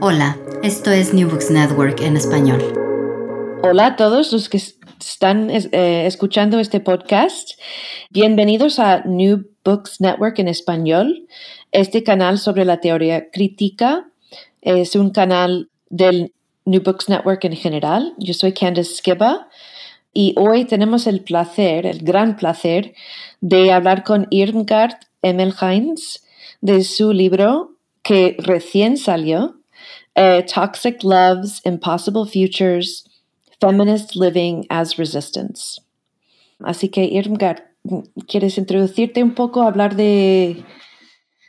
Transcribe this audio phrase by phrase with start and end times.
[0.00, 2.62] Hola, esto es New Books Network en español.
[3.64, 7.58] Hola a todos los que están eh, escuchando este podcast.
[8.10, 11.26] Bienvenidos a New Books Network en español.
[11.72, 14.08] Este canal sobre la teoría crítica
[14.60, 16.32] es un canal del
[16.64, 18.14] New Books Network en general.
[18.18, 19.48] Yo soy Candice Skiba
[20.14, 22.94] y hoy tenemos el placer, el gran placer,
[23.40, 26.24] de hablar con Irmgard Emmelheins
[26.60, 27.72] de su libro
[28.02, 29.61] que recién salió,
[30.16, 33.04] uh, Toxic Loves, Impossible Futures,
[33.60, 35.80] Feminist Living as Resistance.
[36.60, 37.62] Así que, Irmgard,
[38.26, 40.64] ¿quieres introducirte un poco, hablar de,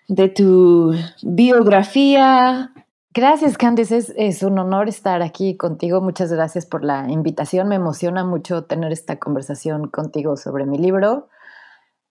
[0.08, 2.72] de tu biografía?
[3.16, 4.02] Gracias, Candice.
[4.18, 6.02] Es, un honor estar aquí contigo.
[6.02, 7.68] Muchas gracias por la invitación.
[7.68, 11.28] Me emociona mucho tener esta conversación contigo sobre mi libro.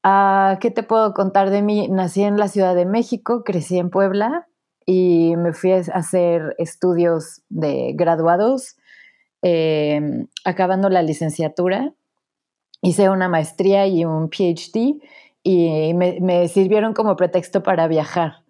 [0.04, 1.88] Uh, ¿Qué te puedo contar de mí?
[1.88, 4.46] Nací en la Ciudad de México, crecí en Puebla,
[4.86, 8.76] y me fui a hacer estudios de graduados,
[9.42, 11.92] eh, acabando la licenciatura.
[12.80, 15.00] Hice una maestría y un PhD
[15.42, 18.44] y me, me, sirvieron como pretexto para viajar,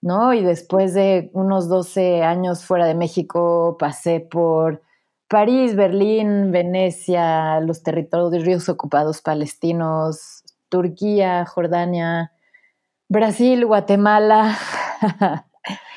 [0.00, 0.32] ¿no?
[0.34, 4.82] Y después de unos 12 años fuera de México, pasé por
[5.28, 12.32] París, Berlín, Venecia, los territorios ocupados palestinos, Turquía, Jordania,
[13.08, 14.56] Brasil, Guatemala.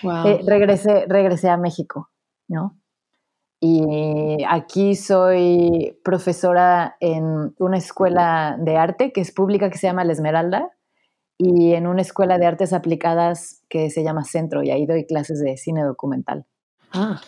[0.04, 2.10] Eh, regresé, regresé a México,
[2.48, 2.78] ¿no?
[3.62, 10.06] Y aquí soy profesora en una escuela de arte que es pública que se llama
[10.06, 10.72] La Esmeralda
[11.38, 15.42] y en una escuela de artes aplicadas que se llama Centro y ahí doy clases
[15.42, 16.46] de cine documental.
[16.94, 17.22] Ah.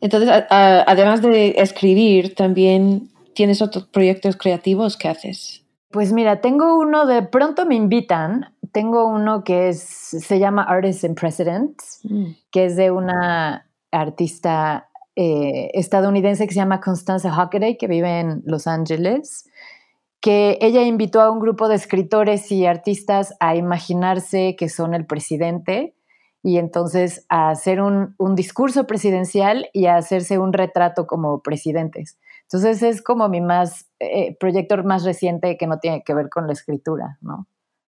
[0.00, 5.64] Entonces, además de escribir, también tienes otros proyectos creativos que haces.
[5.90, 11.04] Pues mira, tengo uno de pronto me invitan tengo uno que es, se llama Artists
[11.04, 12.24] and Presidents, mm.
[12.50, 18.42] que es de una artista eh, estadounidense que se llama Constanza Hockaday, que vive en
[18.44, 19.48] Los Ángeles,
[20.20, 25.06] que ella invitó a un grupo de escritores y artistas a imaginarse que son el
[25.06, 25.94] presidente
[26.42, 32.18] y entonces a hacer un, un discurso presidencial y a hacerse un retrato como presidentes.
[32.42, 36.48] Entonces es como mi más eh, proyecto más reciente que no tiene que ver con
[36.48, 37.46] la escritura, ¿no?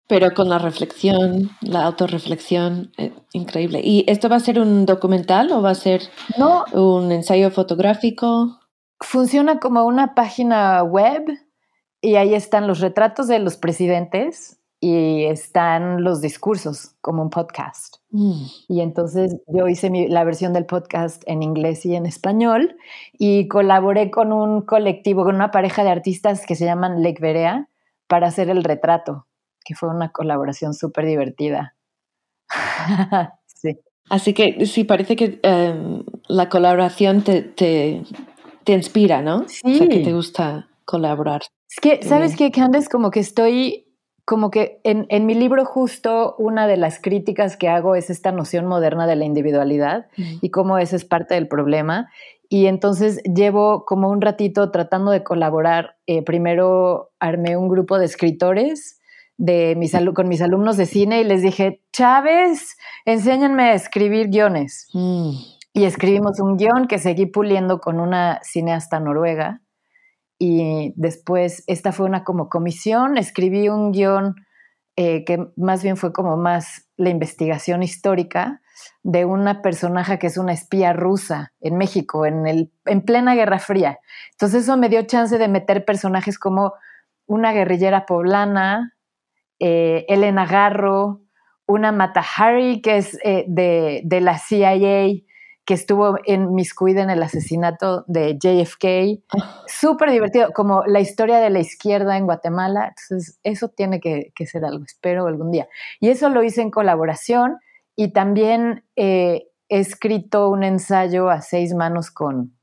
[0.09, 3.79] Pero con la reflexión, la autorreflexión, eh, increíble.
[3.83, 6.01] ¿Y esto va a ser un documental o va a ser
[6.35, 8.57] no, un ensayo fotográfico?
[8.99, 11.25] Funciona como una página web
[12.01, 17.97] y ahí están los retratos de los presidentes y están los discursos como un podcast.
[18.09, 18.45] Mm.
[18.67, 22.77] Y entonces yo hice la versión del podcast en inglés y en español
[23.13, 27.69] y colaboré con un colectivo, con una pareja de artistas que se llaman Lake Berea
[28.07, 29.27] para hacer el retrato
[29.63, 31.75] que fue una colaboración súper divertida.
[33.45, 33.79] sí.
[34.09, 38.03] Así que sí, parece que em, la colaboración te, te,
[38.63, 39.47] te, inspira, ¿no?
[39.47, 39.75] Sí.
[39.75, 41.41] O sea, que te gusta colaborar.
[41.69, 42.89] Es que, ¿sabes qué, Candace?
[42.89, 43.85] Como que estoy,
[44.25, 48.31] como que en, en, mi libro justo una de las críticas que hago es esta
[48.31, 52.09] noción moderna de la individualidad y cómo eso es parte del problema.
[52.51, 55.97] Y entonces llevo como un ratito tratando de colaborar.
[56.07, 58.98] Eh, primero armé un grupo de escritores
[59.39, 64.87] de mis con mis alumnos de cine y les dije, Chávez, enséñenme a escribir guiones.
[64.93, 65.31] Mm.
[65.71, 69.61] y escribimos un guion que seguí puliendo con una cineasta noruega.
[70.37, 74.35] Y después, esta fue una como comisión, escribí un guion
[74.97, 78.61] eh, que más bien fue como más la investigación histórica
[79.03, 83.59] de una personaje que es una espía rusa en México, en, el, en plena Guerra
[83.59, 83.99] Fría.
[84.31, 86.73] Entonces eso me dio chance de meter personajes como
[87.25, 88.95] una guerrillera poblana,
[89.59, 91.21] eh, Elena Garro,
[91.65, 95.21] una Mata Hari, que es eh, de, de, la CIA,
[95.69, 99.21] que estuvo en Miscuida en el asesinato de JFK.
[99.37, 99.63] Ah.
[99.67, 102.87] Súper divertido, como la historia de la izquierda en Guatemala.
[102.97, 105.67] Entonces, eso tiene que, ser algo, espero algún día.
[105.99, 107.59] Y eso lo hice en colaboración
[107.95, 112.57] y también eh, he escrito un ensayo a seis manos con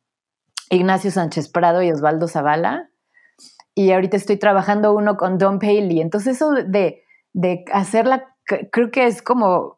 [0.68, 2.90] Ignacio Sánchez Prado y Osvaldo Zavala.
[3.76, 6.00] Y ahorita estoy trabajando uno con Don Paley.
[6.00, 8.34] Entonces, eso de, de hacerla,
[8.72, 9.76] creo que es como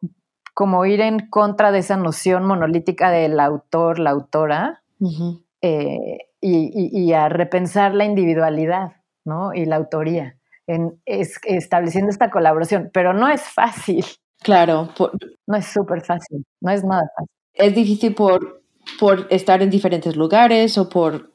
[0.59, 4.83] como ir en contra de esa noción monolítica del autor, la autora,
[5.61, 9.53] eh, y, a repensar la individualidad ¿no?
[9.53, 10.35] y la autoría,
[10.67, 12.89] en, estableciendo esta colaboración.
[12.91, 14.03] Pero no es fácil.
[14.41, 14.89] Claro.
[15.47, 17.33] no es súper fácil, no es nada fácil.
[17.53, 18.61] Es difícil por,
[18.99, 21.31] por estar en diferentes lugares o por,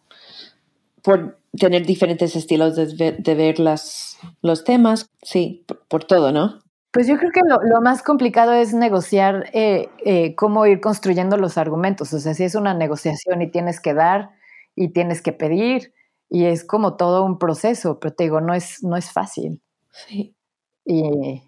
[1.02, 6.60] por tener diferentes estilos de, ver las, los temas, sí, por todo, ¿no?
[6.92, 11.58] Pues yo creo que lo, más complicado es negociar eh, eh, cómo ir construyendo los
[11.58, 12.12] argumentos.
[12.12, 14.30] O sea, si es una negociación y tienes que dar
[14.76, 15.92] y tienes que pedir
[16.30, 19.60] y es como todo un proceso, pero te digo, no es, no es fácil.
[19.90, 20.36] Sí.
[20.84, 21.42] Y,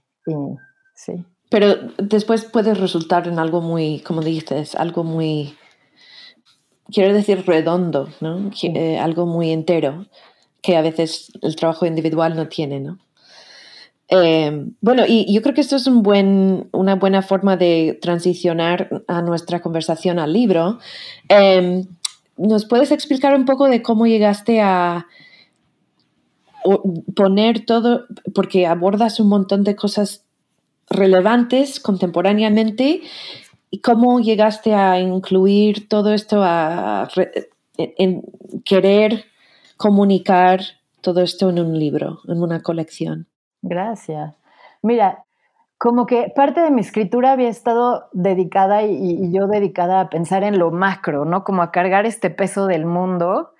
[0.94, 1.24] sí.
[1.48, 5.56] Pero después puede resultar en algo muy, como dices, algo muy,
[6.92, 8.50] quiero decir, redondo, ¿no?
[8.62, 10.06] Eh, algo muy entero,
[10.62, 12.98] que a veces el trabajo individual no tiene, ¿no?
[14.08, 19.02] Eh, bueno, y yo creo que esto es un buen, una buena forma de transicionar
[19.08, 20.78] a nuestra conversación al libro.
[21.28, 21.84] Eh,
[22.36, 25.06] ¿Nos puedes explicar un poco de cómo llegaste a
[27.14, 30.24] poner todo, porque abordas un montón de cosas
[30.88, 33.02] relevantes contemporáneamente,
[33.76, 37.08] y cómo llegaste a incluir todo esto, a,
[37.76, 38.22] en
[38.64, 39.26] querer
[39.76, 40.60] comunicar
[41.02, 43.26] todo esto en un libro, en una colección?
[43.60, 44.34] Gracias.
[44.80, 45.24] Mira,
[45.76, 50.58] como que parte de mi escritura había estado dedicada y, yo dedicada a pensar en
[50.58, 51.44] lo macro, ¿no?
[51.44, 53.52] Como a cargar este peso del mundo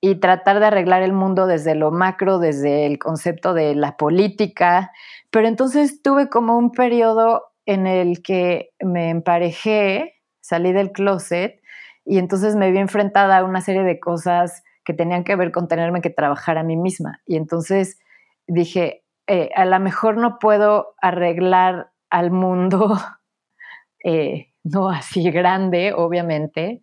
[0.00, 4.92] y tratar de arreglar el mundo desde lo macro, desde el concepto de la política.
[5.30, 11.60] Pero entonces tuve como un periodo en el que me emparejé, salí del closet
[12.02, 15.68] y entonces me vi enfrentada a una serie de cosas que tenían que ver con
[15.68, 17.20] tenerme que trabajar a mí misma.
[17.26, 17.98] Y entonces
[18.46, 22.96] dije, eh, a lo mejor no puedo arreglar al mundo,
[24.02, 26.82] eh, no así grande, obviamente,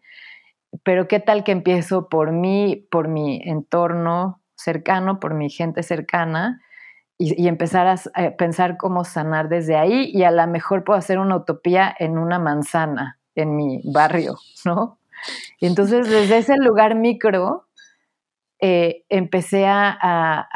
[0.83, 6.61] pero qué tal que empiezo por mí, por mi entorno cercano, por mi gente cercana,
[7.17, 11.37] y, empezar a, pensar cómo sanar desde ahí, y a lo mejor puedo hacer una
[11.37, 14.35] utopía en una manzana, en mi barrio,
[14.65, 14.99] ¿no?
[15.59, 17.65] Y entonces desde ese lugar micro,
[18.59, 20.47] eh, empecé a,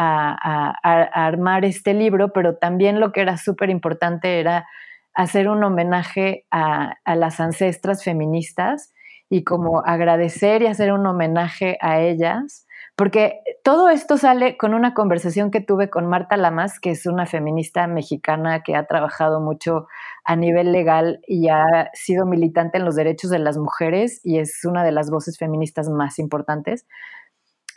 [1.13, 4.67] armar este libro, pero también lo que era súper importante era
[5.13, 8.93] hacer un homenaje a, las ancestras feministas
[9.29, 12.65] y como agradecer y hacer un homenaje a ellas,
[12.99, 17.25] porque todo esto sale con una conversación que tuve con Marta Lamas, que es una
[17.25, 19.87] feminista mexicana que ha trabajado mucho
[20.25, 24.65] a nivel legal y ha sido militante en los derechos de las mujeres y es
[24.65, 26.87] una de las voces feministas más importantes.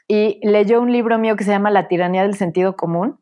[0.09, 3.21] Y leyó un libro mío que se llama La tiranía del sentido común,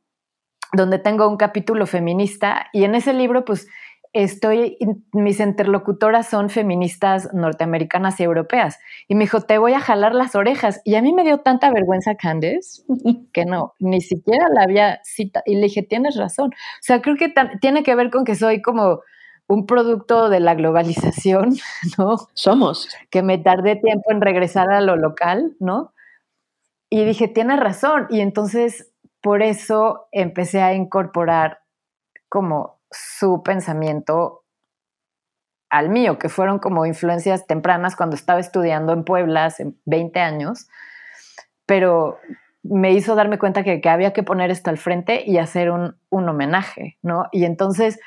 [0.73, 3.69] donde tengo un capítulo feminista y en ese libro pues
[4.13, 4.77] estoy,
[5.13, 8.79] mis interlocutoras son feministas norteamericanas y europeas.
[9.09, 10.81] Y me dijo, te voy a jalar las orejas.
[10.85, 12.83] Y a mí me dio tanta vergüenza, Candice,
[13.33, 15.43] que no, ni siquiera la había cita.
[15.47, 16.51] Y le dije, tienes razón.
[16.51, 19.01] O sea, creo que tiene que ver con que soy como
[19.47, 21.57] un producto de la globalización,
[21.99, 22.17] ¿no?
[22.35, 22.89] Somos.
[23.11, 25.93] Que me tardé tiempo en regresar a lo local, ¿no?
[26.89, 28.07] Y dije, tiene razón.
[28.11, 31.61] Y entonces por eso empecé a incorporar
[32.29, 34.45] como su pensamiento
[35.71, 40.69] al mío, que fueron como influencias tempranas cuando estaba estudiando en Puebla hace 20 años,
[41.65, 42.19] pero
[42.63, 46.29] me hizo darme cuenta que, había que poner esto al frente y hacer un, un
[46.29, 47.27] homenaje, ¿no?
[47.31, 48.01] Y entonces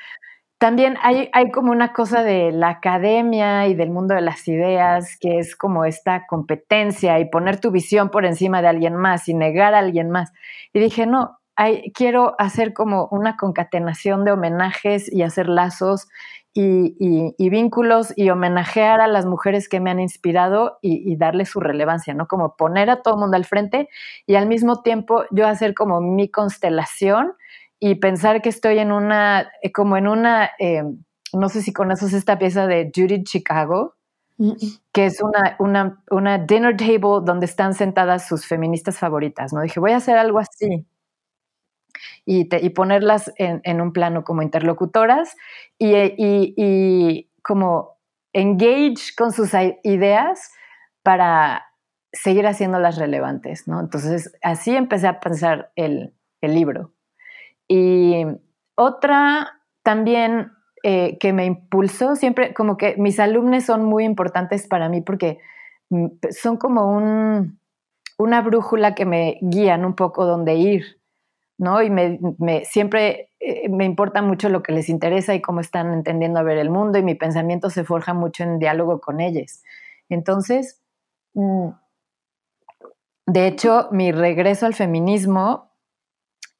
[0.58, 5.16] también hay, hay, como una cosa de la academia y del mundo de las ideas,
[5.18, 9.34] que es como esta competencia y poner tu visión por encima de alguien más y
[9.34, 10.32] negar a alguien más.
[10.72, 16.08] Y dije, no, hay, quiero hacer como una concatenación de homenajes y hacer lazos
[16.56, 21.60] y, vínculos y homenajear a las mujeres que me han inspirado y, y darle su
[21.60, 22.28] relevancia, ¿no?
[22.28, 23.88] Como poner a todo el mundo al frente
[24.26, 27.32] y al mismo tiempo yo hacer como mi constelación
[27.80, 30.84] y pensar que estoy en una, eh, como en una, eh,
[31.32, 33.96] no sé si conoces esta pieza de Judith Chicago,
[34.92, 39.60] que es una, una, una, dinner table donde están sentadas sus feministas favoritas, ¿no?
[39.60, 40.86] Dije, voy a hacer algo así.
[42.24, 45.36] Y, ponerlas en, un plano como interlocutoras
[45.78, 47.98] y, como
[48.32, 49.50] engage con sus
[49.82, 50.50] ideas
[51.02, 51.66] para
[52.12, 53.80] seguir haciéndolas relevantes, ¿no?
[53.80, 56.92] Entonces, así empecé a pensar el, libro.
[57.68, 58.22] Y
[58.74, 64.90] otra también eh, que me impulsó, siempre como que mis alumnos son muy importantes para
[64.90, 65.38] mí porque
[65.88, 67.58] mm, son como un,
[68.18, 71.00] una brújula que me guían un poco dónde ir,
[71.58, 71.82] ¿no?
[71.82, 72.18] Y me,
[72.64, 76.58] siempre eh, me importa mucho lo que les interesa y cómo están entendiendo a ver
[76.58, 79.62] el mundo y mi pensamiento se forja mucho en diálogo con ellos.
[80.08, 80.82] Entonces,
[81.34, 81.70] mm,
[83.26, 85.70] de hecho, mi regreso al feminismo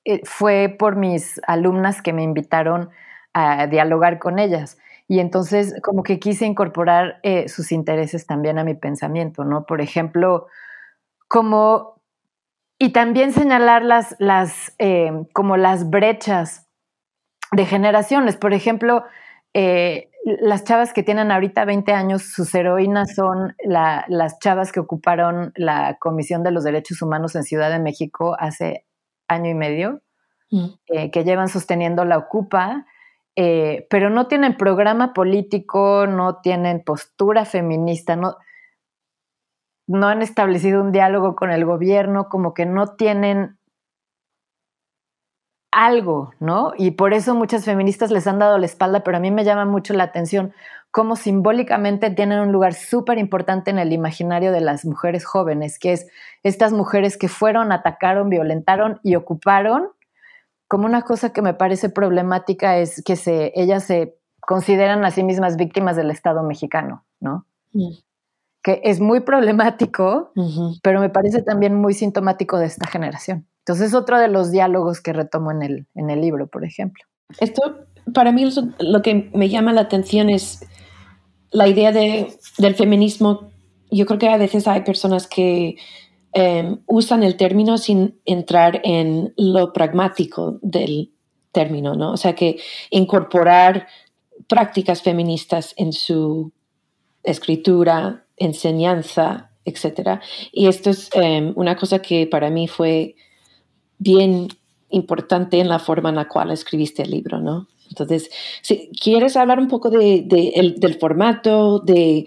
[0.05, 2.91] eh, fue por mis alumnas que me invitaron
[3.33, 4.79] a dialogar con ellas.
[5.09, 9.67] Y entonces como que quise incorporar eh, sus intereses también a mi pensamiento, ¿no?
[9.67, 10.47] Por ejemplo,
[11.29, 11.94] como,
[12.85, 16.69] y también señalar las, las eh, como las brechas
[17.53, 18.37] de generaciones.
[18.37, 19.05] Por ejemplo,
[20.25, 25.97] las chavas que tienen ahorita 20 años, sus heroínas son las chavas que ocuparon la
[25.99, 28.87] Comisión de los Derechos Humanos en Ciudad de México hace
[29.29, 30.03] año y medio,
[30.51, 30.67] mm.
[30.89, 32.87] eh, que llevan sosteniendo la Ocupa,
[33.37, 38.37] eh, pero no tienen programa político, no tienen postura feminista, no,
[39.87, 43.59] no han establecido un diálogo con el gobierno, como que no tienen
[45.71, 46.73] algo, ¿no?
[46.79, 49.65] Y por eso muchas feministas les han dado la espalda, pero a mí me llama
[49.65, 50.53] mucho la atención
[50.91, 55.93] cómo simbólicamente tienen un lugar súper importante en el imaginario de las mujeres jóvenes, que
[55.93, 56.07] es
[56.45, 59.89] estas mujeres que fueron, atacaron, violentaron y ocuparon.
[60.69, 65.25] Como una cosa que me parece problemática es que se, ellas se consideran a sí
[65.25, 67.45] mismas víctimas del Estado mexicano, ¿no?
[67.73, 67.95] Mm.
[68.65, 70.33] Que es muy problemático,
[70.83, 73.47] pero me parece también muy sintomático de esta generación.
[73.61, 77.05] Entonces es otro de los diálogos que retomo en el, en el libro, por ejemplo.
[77.39, 80.67] Esto, para mí, lo que me llama la atención es
[81.51, 83.51] la idea de, del feminismo,
[83.91, 85.77] yo creo que a veces hay personas que
[86.33, 91.13] em, usan el término sin entrar en lo pragmático del
[91.53, 92.13] término, ¿no?
[92.13, 92.59] O sea, que
[92.91, 93.87] incorporar
[94.49, 96.53] prácticas feministas en su
[97.23, 100.21] escritura, enseñanza, etc.
[100.53, 103.17] Y esto es em, una cosa que para mí fue
[103.99, 104.49] bien
[104.91, 107.69] importante en la forma en la cual escribiste el libro, ¿no?
[107.89, 108.31] Entonces,
[108.63, 112.25] si quieres hablar un poco de, del formato, de,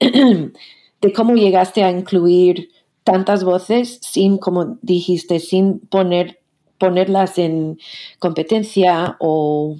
[1.00, 2.70] de cómo llegaste a incluir
[3.04, 6.40] tantas voces sin, como dijiste, sin poner,
[6.78, 7.78] ponerlas en
[8.18, 9.76] competencia o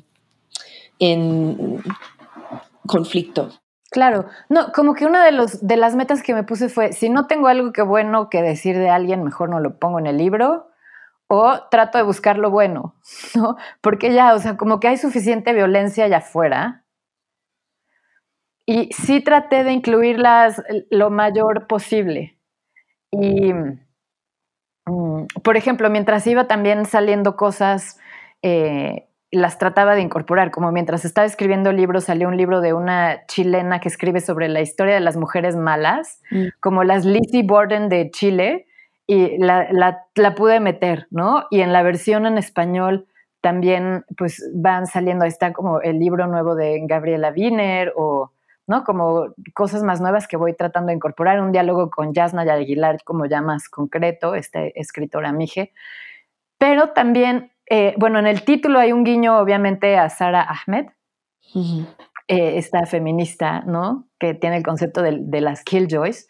[0.98, 1.82] en
[2.86, 3.50] conflicto.
[3.96, 5.32] Claro, no, como que una de,
[5.78, 8.90] las metas que me puse fue, si no tengo algo que bueno que decir de
[8.90, 10.68] alguien, mejor no lo pongo en el libro
[11.28, 12.94] o trato de buscar lo bueno,
[13.34, 13.56] ¿no?
[13.80, 16.84] Porque ya, o sea, como que hay suficiente violencia allá afuera.
[18.66, 22.38] Y sí traté de incluirlas lo mayor posible.
[23.10, 23.54] Y,
[24.84, 27.98] mm, por ejemplo, mientras iba también saliendo cosas,
[28.42, 33.26] eh, las trataba de incorporar, como mientras estaba escribiendo libros, salió un libro de una
[33.26, 36.46] chilena que escribe sobre la historia de las mujeres malas, mm.
[36.60, 38.66] como las Lizzie Borden de Chile,
[39.06, 39.68] y la,
[40.14, 41.44] la, pude meter, ¿no?
[41.50, 43.06] Y en la versión en español
[43.40, 48.32] también pues van saliendo, ahí está como el libro nuevo de Gabriela Wiener o,
[48.66, 48.82] ¿no?
[48.82, 53.26] Como cosas más nuevas que voy tratando de incorporar, un diálogo con Yasna Aguilar como
[53.26, 55.72] ya más concreto, este escritora Mije,
[56.58, 60.86] pero también, eh, bueno, en el título hay un guiño obviamente a Sara Ahmed,
[62.28, 64.08] eh, esta feminista, ¿no?
[64.18, 66.28] Que tiene el concepto de, de las killjoys,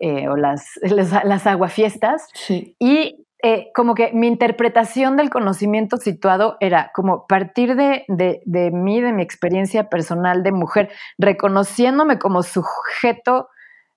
[0.00, 2.28] eh, o las, las, aguafiestas.
[2.48, 8.70] Y eh, como que mi interpretación del conocimiento situado era como partir de, de, de,
[8.70, 13.48] mí, de mi experiencia personal de mujer, reconociéndome como sujeto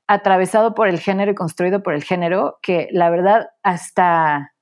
[0.07, 4.53] atravesado por el género y construido por el género, que la verdad hasta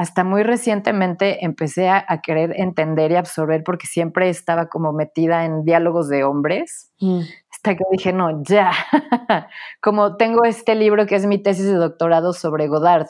[0.00, 5.62] hasta muy recientemente empecé a, querer entender y absorber porque siempre estaba como metida en
[5.62, 6.90] diálogos de hombres.
[7.00, 7.20] Mm.
[7.52, 8.72] Hasta que dije, no, ya.
[9.82, 13.08] como tengo este libro que es mi tesis de doctorado sobre Godard.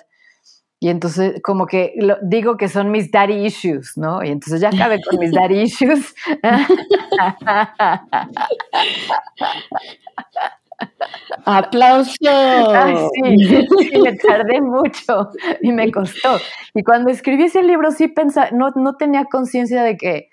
[0.81, 4.25] Y entonces como que digo que son mis daddy issues, ¿no?
[4.25, 6.13] Y entonces ya acabé con mis daddy issues.
[11.45, 12.13] ¡Aplauso!
[12.21, 16.39] sí, me tardé mucho y me costó.
[16.75, 20.31] Y cuando escribí ese libro sí pensaba, no, no tenía conciencia de que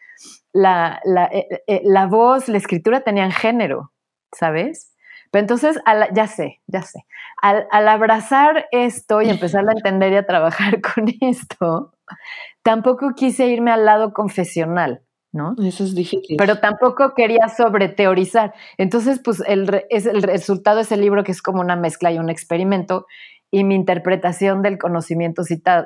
[0.53, 3.91] la, la, eh, eh, la, voz, la escritura tenían género,
[4.33, 4.93] ¿sabes?
[5.31, 5.79] Pero entonces,
[6.13, 7.05] ya sé, ya sé.
[7.41, 11.93] Al, abrazar esto y empezar a entender y a trabajar con esto,
[12.63, 15.01] tampoco quise irme al lado confesional.
[15.37, 15.55] ¿No?
[15.63, 16.35] Eso es difícil.
[16.37, 18.53] Pero tampoco quería sobreteorizar.
[18.77, 22.17] Entonces, pues el, es, el resultado de ese libro que es como una mezcla y
[22.17, 23.05] un experimento
[23.49, 25.85] y mi interpretación del conocimiento citado,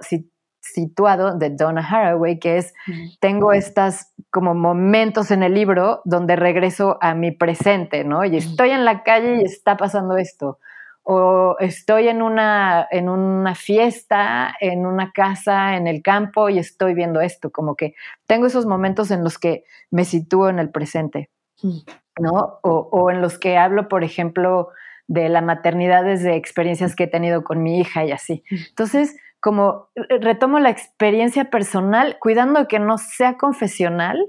[0.61, 2.73] situado de Donna Haraway, que es,
[3.19, 8.23] tengo estas como momentos en el libro donde regreso a mi presente, ¿no?
[8.25, 10.57] Y estoy en la calle y está pasando esto
[11.03, 16.93] o estoy en una, en una fiesta, en una casa, en el campo y estoy
[16.93, 17.95] viendo esto, como que
[18.27, 21.29] tengo esos momentos en los que me sitúo en el presente,
[21.63, 21.79] mm.
[22.21, 22.59] ¿no?
[22.61, 24.69] O, en los que hablo, por ejemplo,
[25.07, 28.43] de la maternidad desde experiencias que he tenido con mi hija y así.
[28.51, 28.55] Mm.
[28.69, 34.23] Entonces, como retomo la experiencia personal, cuidando que no sea confesional,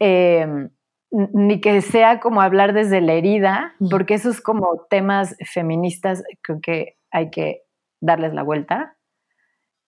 [0.00, 0.68] eh,
[1.10, 6.96] ni que sea como hablar desde la herida, porque esos como temas feministas creo que
[7.10, 7.62] hay que
[8.00, 8.96] darles la vuelta.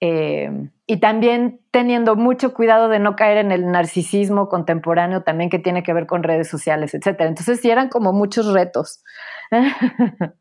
[0.00, 5.58] Em, y también teniendo mucho cuidado de no caer en el narcisismo contemporáneo también que
[5.58, 7.20] tiene que ver con redes sociales, etc.
[7.20, 9.02] Entonces sí eran como muchos retos.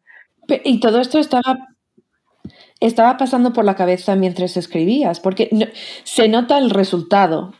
[0.64, 1.58] y todo esto estaba,
[2.80, 5.50] estaba pasando por la cabeza mientras escribías, porque
[6.04, 7.54] se nota el resultado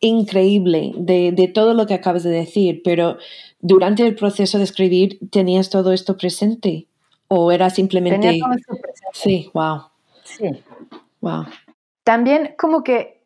[0.00, 3.16] increíble de, todo lo que acabas de decir, pero
[3.60, 6.86] durante el proceso de escribir tenías todo esto presente
[7.28, 8.28] o era simplemente...
[8.28, 9.10] Tenía todo esto presente.
[9.12, 9.82] Sí, wow.
[10.24, 10.62] Sí.
[11.20, 11.46] Wow.
[12.04, 13.22] También como que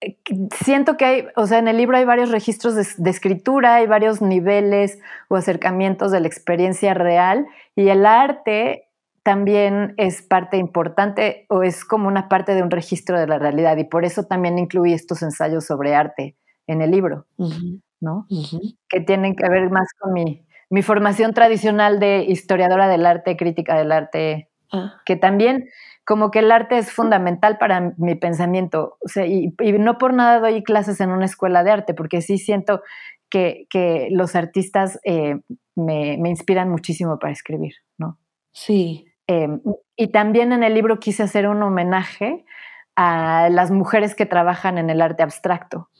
[0.00, 0.16] eh,
[0.64, 4.20] siento que hay, o sea, en el libro hay varios registros de, escritura, hay varios
[4.20, 8.85] niveles o acercamientos de la experiencia real y el arte
[9.26, 13.76] también es parte importante o es como una parte de un registro de la realidad
[13.76, 16.36] y por eso también incluí estos ensayos sobre arte
[16.68, 17.26] en el libro,
[18.00, 18.28] ¿no?
[18.88, 23.76] Que tienen que ver más con mi, mi, formación tradicional de historiadora del arte, crítica
[23.76, 24.94] del arte, ah.
[25.04, 25.70] que también
[26.04, 30.38] como que el arte es fundamental para mi pensamiento, o sea, y, no por nada
[30.38, 32.80] doy clases en una escuela de arte, porque sí siento
[33.28, 35.40] que, que los artistas eh,
[35.74, 38.20] me, me inspiran muchísimo para escribir, ¿no?
[38.52, 39.60] Sí, Em,
[39.96, 42.44] y también en el libro quise hacer un homenaje
[42.94, 45.90] a las mujeres que trabajan en el arte abstracto,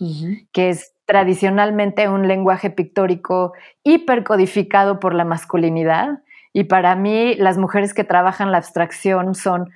[0.52, 3.52] que es tradicionalmente un lenguaje pictórico
[3.84, 6.22] hipercodificado por la masculinidad.
[6.54, 9.70] Y para mí las mujeres que trabajan la abstracción son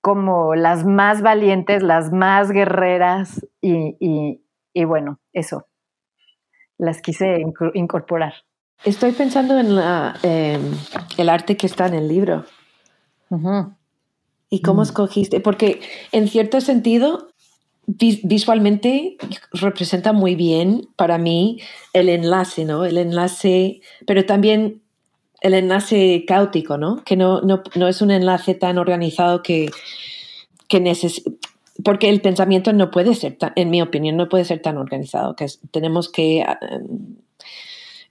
[0.00, 4.40] como las más valientes, las más guerreras y,
[4.84, 5.66] bueno, eso,
[6.78, 7.42] las quise
[7.74, 8.34] incorporar.
[8.84, 9.78] Estoy pensando en
[10.22, 10.62] em,
[11.18, 12.44] el arte que está en el libro.
[14.50, 14.84] ¿Y cómo mm.
[14.84, 15.40] escogiste?
[15.40, 15.80] Porque
[16.12, 17.28] en cierto sentido,
[17.86, 19.16] visualmente
[19.52, 21.58] representa muy bien para mí
[21.92, 22.84] el enlace, ¿no?
[22.84, 24.82] El enlace, pero también
[25.40, 27.02] el enlace caótico, ¿no?
[27.04, 29.70] Que no, no, es un enlace tan organizado que,
[30.68, 31.30] que necesita
[31.84, 35.46] porque el pensamiento no puede ser, en mi opinión, no puede ser tan organizado, que
[35.70, 36.44] tenemos que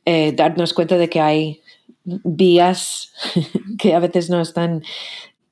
[0.05, 1.60] eh, darnos cuenta de que hay
[2.03, 3.13] vías
[3.79, 4.83] que a veces no están,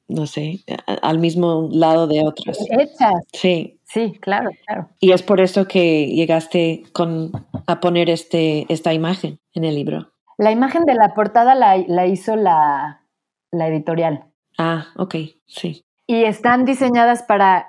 [0.07, 0.63] no sé,
[1.01, 2.57] al mismo lado de otras.
[2.69, 3.23] Hechas.
[3.33, 3.75] Sí.
[3.91, 4.87] Sí, claro, claro.
[4.99, 7.31] Y es por eso que llegaste con,
[7.65, 10.11] a poner este, esta imagen en el libro.
[10.37, 13.01] La imagen de la portada la, la hizo la,
[13.49, 14.25] la, editorial.
[14.59, 15.15] Ah, ok,
[15.47, 15.83] sí.
[16.05, 17.65] Y están diseñadas para,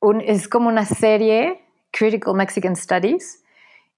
[0.00, 3.42] un, es como una serie, Critical Mexican Studies,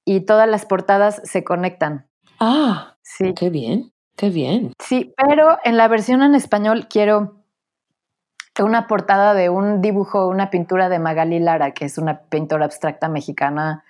[0.06, 2.06] y todas las portadas se conectan.
[2.38, 3.34] Ah, sí.
[3.34, 3.89] Qué bien.
[4.20, 4.74] Qué bien.
[4.78, 7.42] Sí, pero en la versión en español quiero
[8.62, 13.08] una portada de un dibujo, una pintura de Magali Lara, que es una pintora abstracta
[13.08, 13.82] mexicana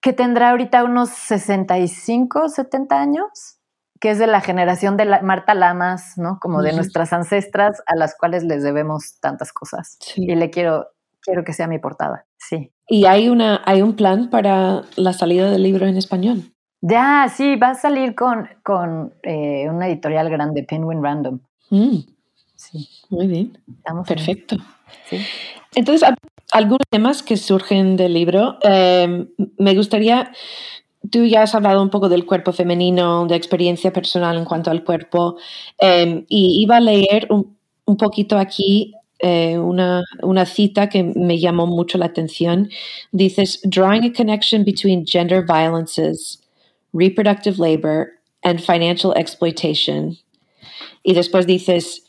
[0.00, 3.58] que tendrá ahorita unos 65, 70 años,
[4.00, 6.38] que es de la generación de Marta Lamas, ¿no?
[6.40, 9.98] Como de nuestras ancestras a las cuales les debemos tantas cosas.
[10.16, 10.88] Y le quiero,
[11.20, 12.72] quiero que sea mi portada, sí.
[12.88, 16.53] ¿Y hay, una, hay un plan para la salida del libro en español?
[16.86, 21.40] Ya, sí, va a salir con, con eh, una editorial grande, Penguin Random.
[21.70, 22.00] Mm.
[22.56, 22.86] Sí.
[23.08, 23.58] Muy bien.
[24.06, 24.56] Perfecto.
[25.74, 26.06] Entonces,
[26.52, 28.58] algunos temas que surgen del libro.
[28.62, 30.30] Em, me gustaría,
[31.10, 34.84] tú ya has hablado un poco del cuerpo femenino, de experiencia personal en cuanto al
[34.84, 35.36] cuerpo,
[35.78, 41.38] em, y iba a leer un, un poquito aquí eh, una, una cita que me
[41.38, 42.68] llamó mucho la atención.
[43.10, 46.43] Dices, drawing a connection between gender violences,
[46.94, 50.16] reproductive labor, and financial exploitation.
[51.04, 52.00] Y después dices,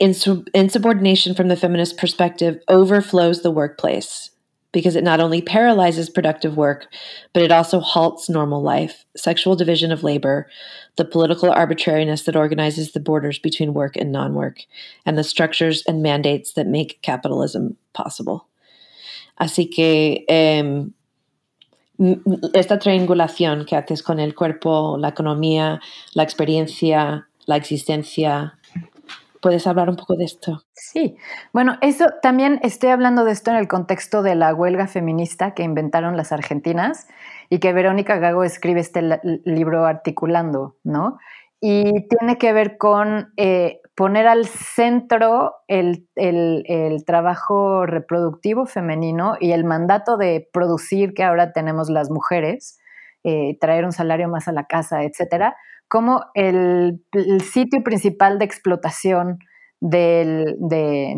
[0.00, 4.30] insubordination from the feminist perspective overflows the workplace
[4.72, 6.86] because it not only paralyzes productive work,
[7.32, 10.48] but it also halts normal life, sexual division of labor,
[10.96, 14.58] the political arbitrariness that organizes the borders between work and non work,
[15.06, 18.48] and the structures and mandates that make capitalism possible.
[19.40, 20.84] Así que eh,
[22.52, 25.80] esta triangulación que haces con el cuerpo, la economía,
[26.14, 28.58] la experiencia, la existencia,
[29.44, 30.62] ¿Puedes hablar un poco de esto?
[30.72, 31.18] Sí,
[31.52, 35.62] bueno, eso también estoy hablando de esto en el contexto de la huelga feminista que
[35.62, 37.08] inventaron las argentinas
[37.50, 39.02] y que Verónica Gago escribe este
[39.44, 41.18] libro articulando, ¿no?
[41.60, 46.08] Y tiene que ver con eh, poner al centro el,
[47.06, 52.78] trabajo reproductivo femenino y el mandato de producir que ahora tenemos las mujeres,
[53.22, 55.56] eh, traer un salario más a la casa, etcétera,
[55.88, 57.04] como el,
[57.52, 59.38] sitio principal de explotación
[59.80, 60.56] de,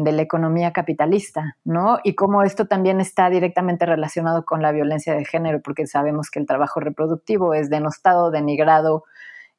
[0.04, 1.98] la economía capitalista, ¿no?
[2.04, 6.40] Y cómo esto también está directamente relacionado con la violencia de género, porque sabemos que
[6.40, 9.04] el trabajo reproductivo es denostado, denigrado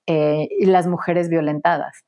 [0.07, 2.06] eh, y las mujeres violentadas.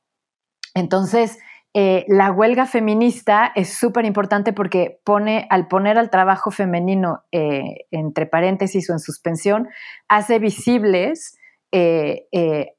[0.74, 1.38] Entonces,
[1.72, 7.86] eh, la huelga feminista es súper importante porque pone, al poner al trabajo femenino eh,
[7.92, 9.68] entre paréntesis o en suspensión,
[10.08, 11.38] hace visibles
[11.72, 12.26] eh,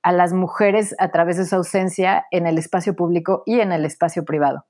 [0.04, 3.86] a las mujeres a través de su ausencia en el espacio público y en el
[3.86, 4.65] espacio privado.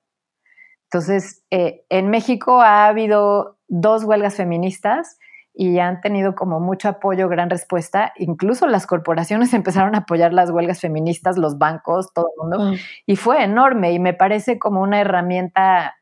[0.83, 5.17] Entonces, en México ha habido dos huelgas feministas
[5.53, 8.13] y han tenido como mucho apoyo, gran respuesta.
[8.17, 12.79] Incluso las corporaciones empezaron a apoyar las huelgas feministas, los bancos, todo el mundo.
[13.05, 15.95] Y fue enorme y me parece como una herramienta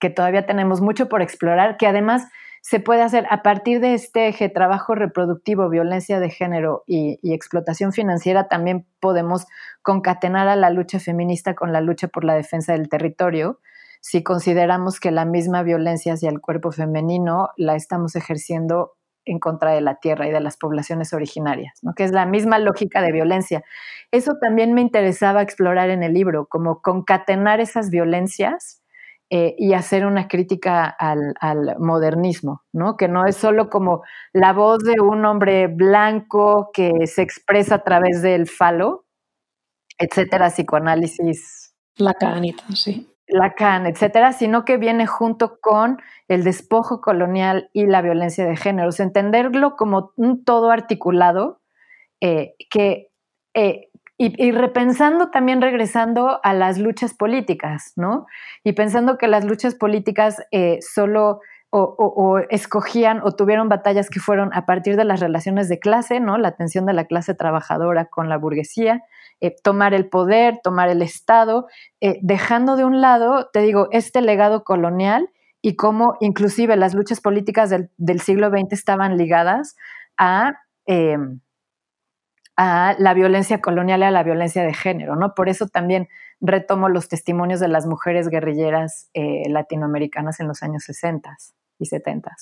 [0.00, 2.28] que todavía tenemos mucho por explorar, que además
[2.60, 7.92] se puede hacer a partir de este eje trabajo reproductivo, violencia de género y, explotación
[7.92, 9.46] financiera, también podemos
[9.82, 13.60] concatenar a la lucha feminista con la lucha por la defensa del territorio.
[14.00, 19.72] Si consideramos que la misma violencia hacia el cuerpo femenino la estamos ejerciendo en contra
[19.72, 21.94] de la tierra y de las poblaciones originarias, ¿no?
[21.94, 23.62] que es la misma lógica de violencia.
[24.10, 28.82] Eso también me interesaba explorar en el libro, como concatenar esas violencias
[29.30, 31.34] eh, y hacer una crítica al,
[31.78, 32.96] modernismo, ¿no?
[32.96, 37.84] Que no es solo como la voz de un hombre blanco que se expresa a
[37.84, 39.04] través del falo,
[39.98, 41.74] etcétera, psicoanálisis.
[41.96, 43.06] Lacan y todo, sí.
[43.28, 48.90] Lacan, etcétera, sino que viene junto con el despojo colonial y la violencia de género.
[48.98, 51.60] entenderlo como un todo articulado
[52.20, 53.08] eh, que
[53.54, 53.88] eh,
[54.20, 58.26] y, repensando también regresando a las luchas políticas, ¿no?
[58.64, 64.50] Y pensando que las luchas políticas eh, solo o, escogían o tuvieron batallas que fueron
[64.54, 66.38] a partir de las relaciones de clase, ¿no?
[66.38, 69.02] La tensión de la clase trabajadora con la burguesía,
[69.40, 71.66] eh, tomar el poder, tomar el Estado,
[72.00, 75.28] eh, dejando de un lado, te digo, este legado colonial
[75.60, 79.76] y cómo inclusive las luchas políticas del, del siglo XX estaban ligadas
[80.16, 80.54] a
[82.58, 85.32] a la violencia colonial y a la violencia de género, ¿no?
[85.32, 86.08] Por eso también
[86.40, 91.36] retomo los testimonios de las mujeres guerrilleras eh, latinoamericanas en los años 60
[91.78, 92.36] y 70.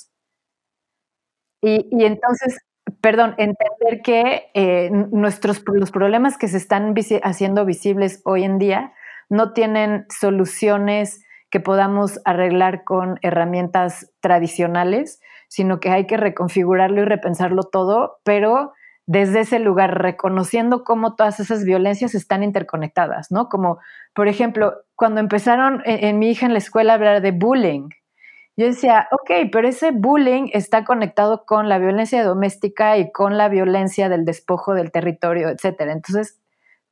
[1.62, 2.58] Y, entonces,
[3.00, 8.92] perdón, entender que eh, nuestros, los problemas que se están haciendo visibles hoy en día
[9.28, 17.04] no tienen soluciones que podamos arreglar con herramientas tradicionales, sino que hay que reconfigurarlo y
[17.04, 18.72] repensarlo todo, pero
[19.06, 23.48] desde ese lugar, reconociendo cómo todas esas violencias están interconectadas, ¿no?
[23.48, 23.78] Como,
[24.14, 27.88] por ejemplo, cuando empezaron en, mi hija en la escuela a hablar de bullying,
[28.56, 33.48] yo decía, ok, pero ese bullying está conectado con la violencia doméstica y con la
[33.48, 35.92] violencia del despojo del territorio, etcétera.
[35.92, 36.40] Entonces,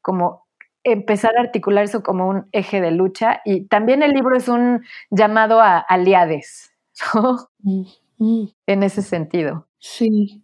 [0.00, 0.46] como
[0.85, 4.85] empezar a articular eso como un eje de lucha y también el libro es un
[5.11, 6.72] llamado a aliades,
[7.14, 7.48] ¿no?
[7.61, 7.85] Mm,
[8.18, 8.48] mm.
[8.66, 9.66] En ese sentido.
[9.79, 10.43] Sí.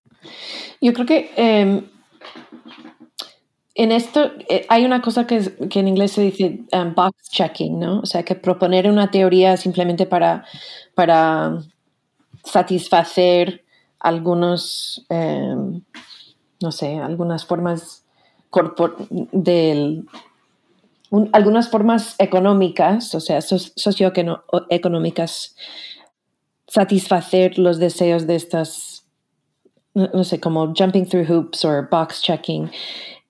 [0.79, 1.83] Yo creo que eh,
[3.75, 8.01] en esto eh, hay una cosa que, en inglés se dice um, box checking, ¿no?
[8.01, 10.45] O sea, que proponer una teoría simplemente para,
[10.93, 11.57] para
[12.43, 13.63] satisfacer
[13.99, 15.55] algunos, eh,
[16.61, 18.03] no sé, algunas formas
[19.31, 20.05] del
[21.09, 25.55] un, algunas formas económicas, o sea, socioeconómicas,
[26.67, 28.90] satisfacer los deseos de estas,
[29.93, 32.71] no, sé, como jumping through hoops o box checking.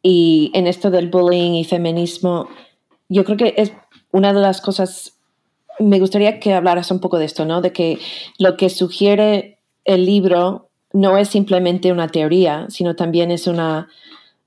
[0.03, 2.47] Y en esto del bullying y feminismo,
[3.09, 3.71] yo creo que es
[4.11, 5.17] una de las cosas,
[5.79, 7.61] me gustaría que hablaras un poco de esto, ¿no?
[7.61, 7.99] De que
[8.37, 13.87] lo que sugiere el libro no es simplemente una teoría, sino también es una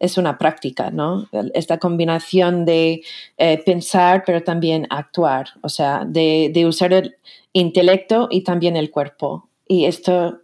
[0.00, 1.28] es una práctica, ¿no?
[1.54, 3.02] Esta combinación de
[3.38, 7.16] eh, pensar, pero también actuar, o sea, de, de, usar el
[7.52, 9.48] intelecto y también el cuerpo.
[9.66, 10.40] Y esto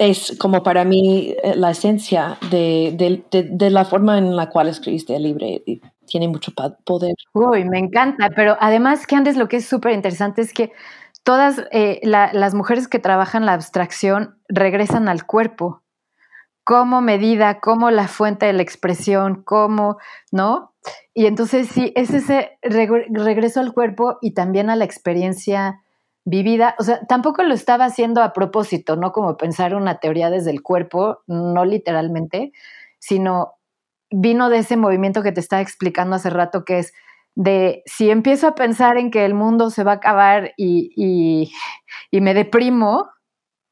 [0.00, 5.14] es como para mí eh, la esencia de, de, la forma en la cual escribiste
[5.14, 5.46] el libro.
[5.46, 6.52] Y tiene mucho
[6.84, 7.14] poder.
[7.34, 10.72] Uy, me encanta, pero además, que antes lo que es súper interesante es que
[11.22, 15.82] todas eh, la, las mujeres que trabajan la abstracción regresan al cuerpo
[16.64, 19.98] como medida, como la fuente de la expresión, como,
[20.32, 20.72] ¿no?
[21.12, 25.82] Y entonces sí, es ese regreso al cuerpo y también a la experiencia
[26.30, 26.74] vivida.
[26.78, 30.62] O sea, tampoco lo estaba haciendo a propósito, no como pensar una teoría desde el
[30.62, 32.52] cuerpo, no literalmente,
[32.98, 33.54] sino
[34.10, 36.92] vino de ese movimiento que te estaba explicando hace rato, que es
[37.34, 40.92] de si empiezo a pensar en que el mundo se va a acabar y,
[42.10, 43.08] y, me deprimo,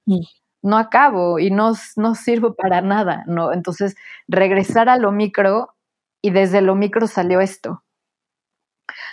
[0.07, 0.21] mm
[0.63, 3.53] no acabo y no, no sirvo para nada, ¿no?
[3.53, 5.75] Entonces, regresar a lo micro
[6.23, 7.83] y desde lo micro salió esto.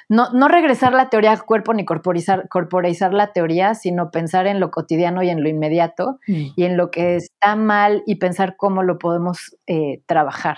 [0.07, 4.59] No, no regresar la teoría al cuerpo ni corporizar, corporizar la teoría, sino pensar en
[4.59, 6.47] lo cotidiano y en lo inmediato mm.
[6.55, 10.57] y en lo que está mal y pensar cómo lo podemos eh, trabajar.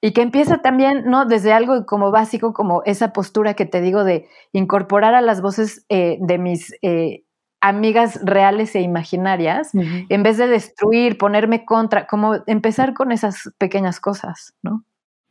[0.00, 1.26] Y que empieza también, ¿no?
[1.26, 5.84] Desde algo como básico, como esa postura que te digo de incorporar a las voces
[5.88, 7.24] eh, de mis eh,
[7.60, 14.00] amigas reales e imaginarias, en vez de destruir, ponerme contra, como empezar con esas pequeñas
[14.00, 14.84] cosas, ¿no?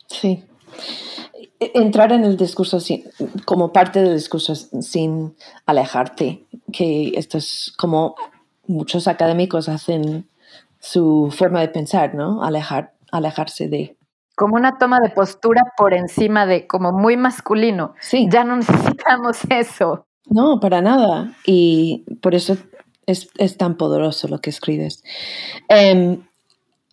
[0.07, 0.45] Sí.
[1.59, 3.03] Entrar en el discurso sin,
[3.45, 8.15] como parte del discurso sin alejarte, que esto es como
[8.67, 10.27] muchos académicos hacen
[10.79, 12.43] su forma de pensar, ¿no?
[12.43, 13.97] Alejar, alejarse de.
[14.35, 17.93] Como una toma de postura por encima de, como muy masculino.
[17.99, 18.27] Sí.
[18.31, 20.05] Ya no necesitamos eso.
[20.25, 21.35] No, para nada.
[21.45, 22.57] Y por eso
[23.05, 25.03] es, tan poderoso lo que escribes.
[25.67, 26.23] Em,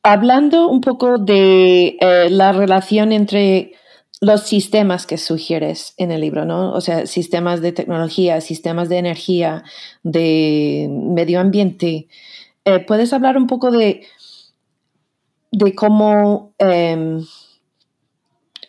[0.02, 3.72] hablando un poco de eh, la relación entre
[4.20, 6.72] los sistemas que sugieres en el libro, ¿no?
[6.72, 9.62] O sea, sistemas de tecnología, sistemas de energía,
[10.02, 12.08] de medio ambiente.
[12.64, 14.06] Eh, ¿Puedes hablar un poco de,
[15.52, 17.24] de cómo, em,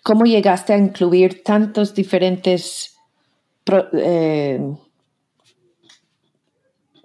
[0.04, 2.96] cómo llegaste a incluir tantos diferentes
[3.94, 4.60] eh,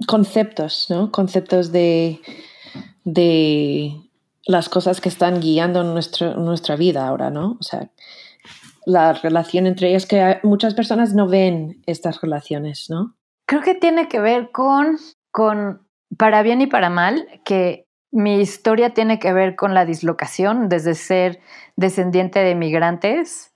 [0.07, 1.11] conceptos, ¿no?
[1.11, 2.21] Conceptos de,
[3.05, 4.04] de
[4.47, 7.57] las cosas que están guiando nuestra vida ahora, ¿no?
[7.59, 7.91] O sea,
[8.85, 13.15] la relación entre ellas, que muchas personas no ven estas relaciones, ¿no?
[13.47, 14.99] Creo que tiene que ver con,
[15.31, 20.69] con, para bien y para mal, que mi historia tiene que ver con la dislocación,
[20.69, 21.41] desde ser
[21.77, 23.53] descendiente de migrantes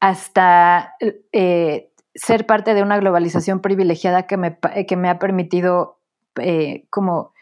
[0.00, 0.96] hasta
[1.30, 5.98] eh, ser parte de una globalización privilegiada que me, que me ha permitido
[6.40, 7.32] eh, como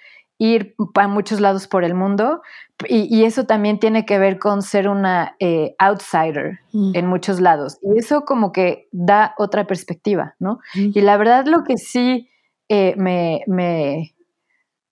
[0.41, 2.41] ir a muchos lados por el mundo
[2.89, 6.93] y, eso también tiene que ver con ser una eh, outsider mm.
[6.95, 10.61] en muchos lados y eso como que da otra perspectiva, ¿no?
[10.75, 10.93] Mm.
[10.95, 12.27] Y la verdad lo que sí
[12.71, 14.15] me, me,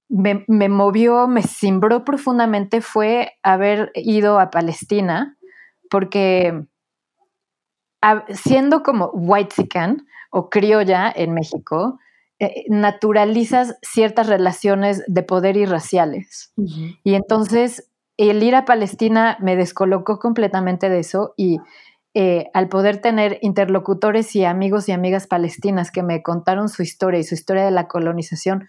[0.09, 5.39] me, me, movió, me cimbró profundamente fue haber ido a Palestina
[5.89, 6.67] porque
[8.29, 9.55] siendo como white
[10.31, 11.99] o criolla en México,
[12.41, 16.53] eh, naturalizas ciertas relaciones de poder y raciales.
[17.03, 21.59] Y entonces el ir a Palestina me descolocó completamente de eso y
[22.15, 27.21] eh, al poder tener interlocutores y amigos y amigas palestinas que me contaron su historia
[27.21, 28.69] y su historia de la colonización,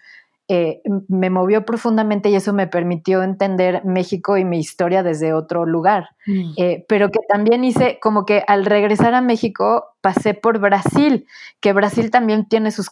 [0.52, 5.64] eh, me movió profundamente y eso me permitió entender México y mi historia desde otro
[5.64, 6.08] lugar.
[6.26, 6.54] Mm.
[6.56, 11.24] Eh, pero que también hice como que al regresar a México pasé por Brasil,
[11.60, 12.90] que Brasil también tiene sus,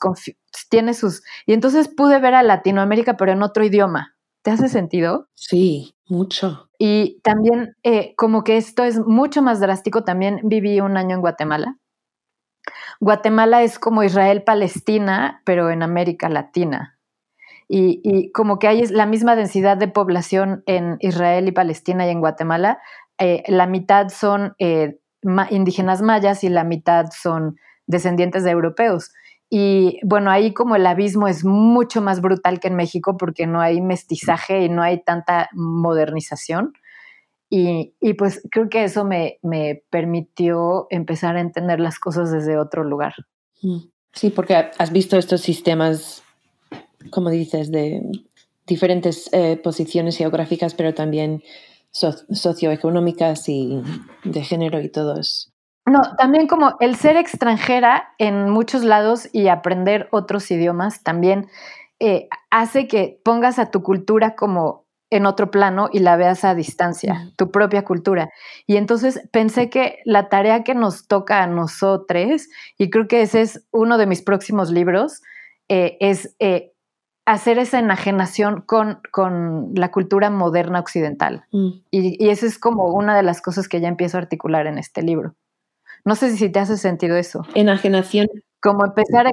[0.71, 1.25] tiene sus...
[1.47, 4.15] Y entonces pude ver a Latinoamérica, pero en otro idioma.
[4.43, 5.27] ¿Te hace sentido?
[5.35, 6.71] Sí, mucho.
[6.79, 11.23] Y también eh, como que esto es mucho más drástico, también viví un año en
[11.23, 11.77] Guatemala.
[13.01, 16.98] Guatemala es como Israel-Palestina, pero en América Latina
[17.69, 22.21] y, como que hay la misma densidad de población en Israel y Palestina y en
[22.21, 22.81] Guatemala,
[23.19, 24.99] eh, la mitad son eh,
[25.51, 29.13] indígenas mayas y la mitad son descendientes de europeos.
[29.51, 33.61] Y bueno, ahí como el abismo es mucho más brutal que en México porque no
[33.61, 36.73] hay mestizaje y no hay tanta modernización.
[37.51, 42.85] Y, pues creo que eso me, me, permitió empezar a entender las cosas desde otro
[42.85, 43.15] lugar.
[43.63, 43.89] Mm.
[44.13, 46.23] Sí, porque has visto estos sistemas
[47.11, 48.03] como dices, de
[48.67, 51.43] diferentes eh, posiciones geográficas, pero también
[51.91, 53.83] socioeconómicas y
[54.25, 55.53] de género y todos.
[55.87, 61.49] No, también como el ser extranjera en muchos lados y aprender otros idiomas también
[61.99, 66.55] eh, hace que pongas a tu cultura como en otro plano y la veas a
[66.55, 68.29] distancia, tu propia cultura.
[68.67, 73.41] Y entonces pensé que la tarea que nos toca a nosotros, y creo que ese
[73.41, 75.23] es uno de mis próximos libros,
[75.71, 76.37] eh, es
[77.33, 81.45] hacer esa enajenación con, con la cultura moderna occidental.
[81.53, 81.69] Mm.
[81.91, 84.79] Y, y eso es como una de las cosas que ya empiezo a articular en
[84.79, 85.35] este libro.
[86.05, 87.45] No sé si te hace sentido eso.
[87.55, 88.29] Enajenación.
[88.63, 89.33] Como empezar a...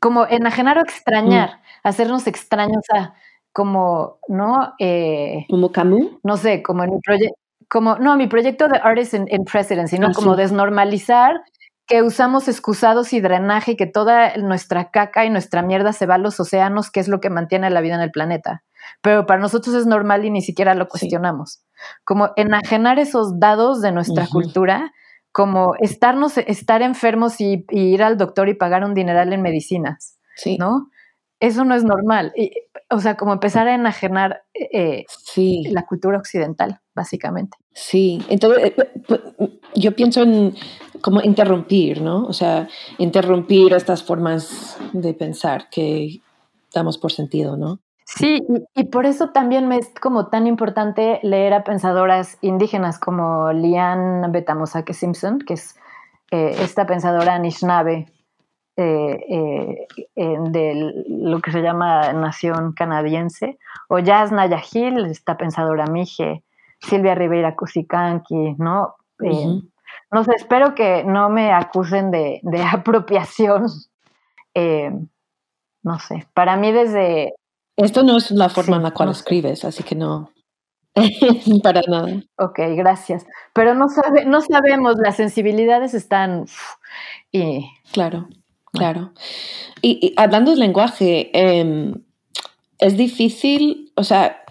[0.00, 1.88] Como enajenar o extrañar, mm.
[1.88, 3.14] hacernos extraños a
[3.52, 4.74] como, ¿no?
[4.78, 6.10] Eh, como Camus.
[6.22, 7.38] No sé, como en mi proyecto,
[7.68, 10.08] como, no, mi proyecto de Artists in, in Presidency, ¿no?
[10.08, 11.40] Ah, como desnormalizar
[11.86, 16.14] que usamos excusados y drenaje y que toda nuestra caca y nuestra mierda se va
[16.14, 18.64] a los océanos, que es lo que mantiene la vida en el planeta.
[19.02, 21.62] Pero para nosotros es normal y ni siquiera lo cuestionamos.
[22.04, 24.92] Como enajenar esos dados de nuestra cultura,
[25.32, 30.56] como estarnos, estar enfermos y, ir al doctor y pagar un dineral en medicinas, sí.
[30.58, 30.90] ¿no?
[31.40, 32.32] Eso no es normal.
[32.88, 35.04] o sea, como empezar a enajenar eh,
[35.70, 37.58] la cultura occidental, básicamente.
[37.74, 40.54] Sí, entonces eh, yo pienso en
[41.04, 42.24] como interrumpir, ¿no?
[42.24, 46.22] O sea, interrumpir estas formas de pensar que
[46.72, 47.78] damos por sentido, ¿no?
[48.06, 48.42] Sí,
[48.74, 54.32] y, por eso también me es como tan importante leer a pensadoras indígenas como Lian
[54.32, 55.76] Betamosake Simpson, que es
[56.30, 58.06] eh, esta pensadora Anishinaabe
[58.78, 59.86] eh,
[60.16, 63.58] eh, de lo que se llama nación canadiense,
[63.90, 66.42] o Yasna Yahil, esta pensadora mije,
[66.80, 68.94] Silvia Rivera Cusicanqui, ¿no?
[70.14, 72.40] No sé, espero que no me acusen de,
[72.72, 73.66] apropiación.
[74.54, 74.92] Eh,
[75.82, 77.34] no sé, para mí desde...
[77.76, 80.30] Esto no es la forma en la cual escribes, así que no,
[81.64, 82.22] para nada.
[82.38, 83.26] Ok, gracias.
[83.52, 86.46] Pero no, sabe, no sabemos, las sensibilidades están...
[87.32, 88.28] Y, claro,
[88.72, 89.10] claro.
[89.82, 92.04] Y, hablando del lenguaje, em,
[92.78, 94.43] es difícil, o sea,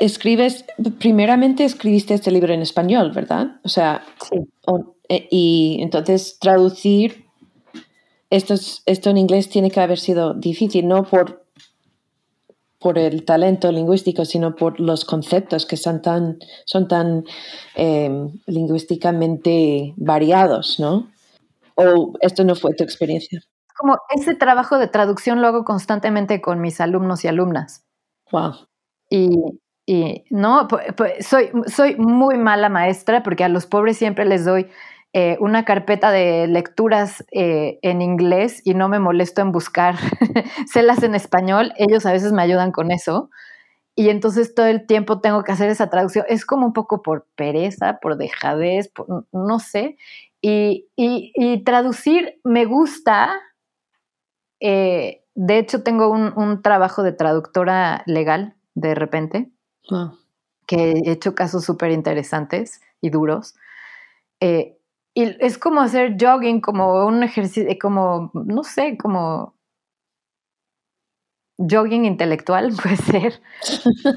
[0.00, 0.64] escribes,
[0.98, 3.60] primeramente escribiste este libro en español, ¿verdad?
[3.62, 4.02] O sea,
[5.08, 7.26] eh, y entonces traducir
[8.30, 8.54] esto,
[8.86, 11.44] esto en inglés tiene que haber sido difícil, no por,
[12.78, 17.24] por el talento lingüístico, sino por los conceptos que son tan, son tan
[17.76, 21.10] em, lingüísticamente variados, ¿no?
[21.74, 23.42] ¿O esto no fue tu experiencia?
[23.76, 27.84] Como ese trabajo de traducción lo hago constantemente con mis alumnos y alumnas.
[28.30, 28.54] Wow.
[29.10, 29.28] Y
[29.86, 30.68] y no,
[31.20, 34.68] soy, soy muy mala maestra porque a los pobres siempre les doy
[35.12, 39.96] eh, una carpeta de lecturas eh, en inglés y no me molesto en buscar
[40.72, 41.72] celas en español.
[41.76, 43.30] Ellos a veces me ayudan con eso.
[43.96, 46.24] Y entonces todo el tiempo tengo que hacer esa traducción.
[46.28, 48.92] Es como un poco por pereza, por dejadez,
[49.32, 49.96] no sé.
[50.40, 50.86] Y,
[51.64, 53.32] traducir me gusta.
[54.60, 59.50] Eh, de hecho, tengo un, un trabajo de traductora legal de repente
[60.66, 63.54] que he hecho casos súper interesantes y duros.
[64.40, 64.78] Eh,
[65.14, 69.54] y es como hacer jogging, como un ejercicio, como, no sé, como
[71.58, 73.42] jogging intelectual, puede ser.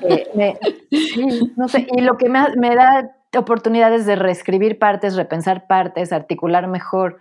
[0.07, 0.59] Eh,
[0.91, 7.19] y lo que me, me, da oportunidades de reescribir partes, repensar partes, articular mejor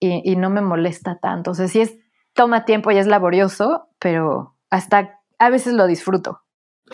[0.00, 1.50] y, y no me molesta tanto.
[1.50, 1.98] O sea, sí es,
[2.32, 6.43] toma tiempo y es laborioso, pero hasta a veces lo disfruto.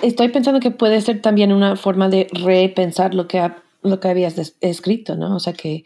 [0.02, 3.50] Estoy pensando que puede ser también una forma de repensar lo que,
[3.82, 5.36] lo que habías escrito, ¿no?
[5.36, 5.84] O sea, que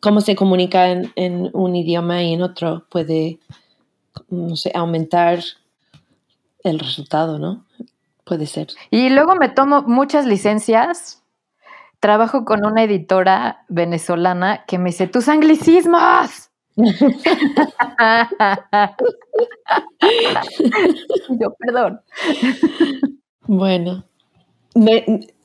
[0.00, 3.38] cómo se comunica en, un idioma y en otro puede
[4.28, 5.40] no sé, aumentar
[6.64, 7.64] el resultado, ¿no?
[8.24, 8.68] Puede ser.
[8.90, 11.22] Y luego me tomo muchas licencias.
[12.00, 16.50] Trabajo con una editora venezolana que me dice, tus anglicismos.
[21.40, 22.00] Yo, perdón.
[23.46, 24.04] Bueno,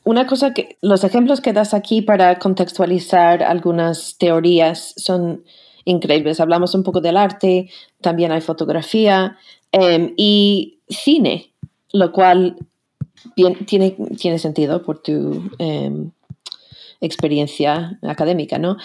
[0.03, 5.43] una cosa que los ejemplos que das aquí para contextualizar algunas teorías son
[5.85, 6.39] increíbles.
[6.39, 7.69] Hablamos un poco del arte,
[8.01, 9.37] también hay fotografía
[9.71, 11.53] em, y cine,
[11.93, 12.57] lo cual
[13.65, 16.11] tiene, tiene sentido por tu em,
[16.99, 18.77] experiencia académica, ¿no?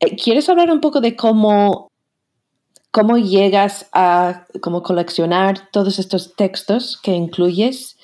[0.00, 1.88] Eh, ¿Quieres hablar un poco de cómo,
[2.90, 7.96] cómo llegas a cómo coleccionar todos estos textos que incluyes?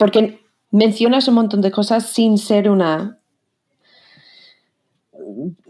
[0.00, 0.40] Porque
[0.70, 3.18] mencionas un montón de cosas sin ser una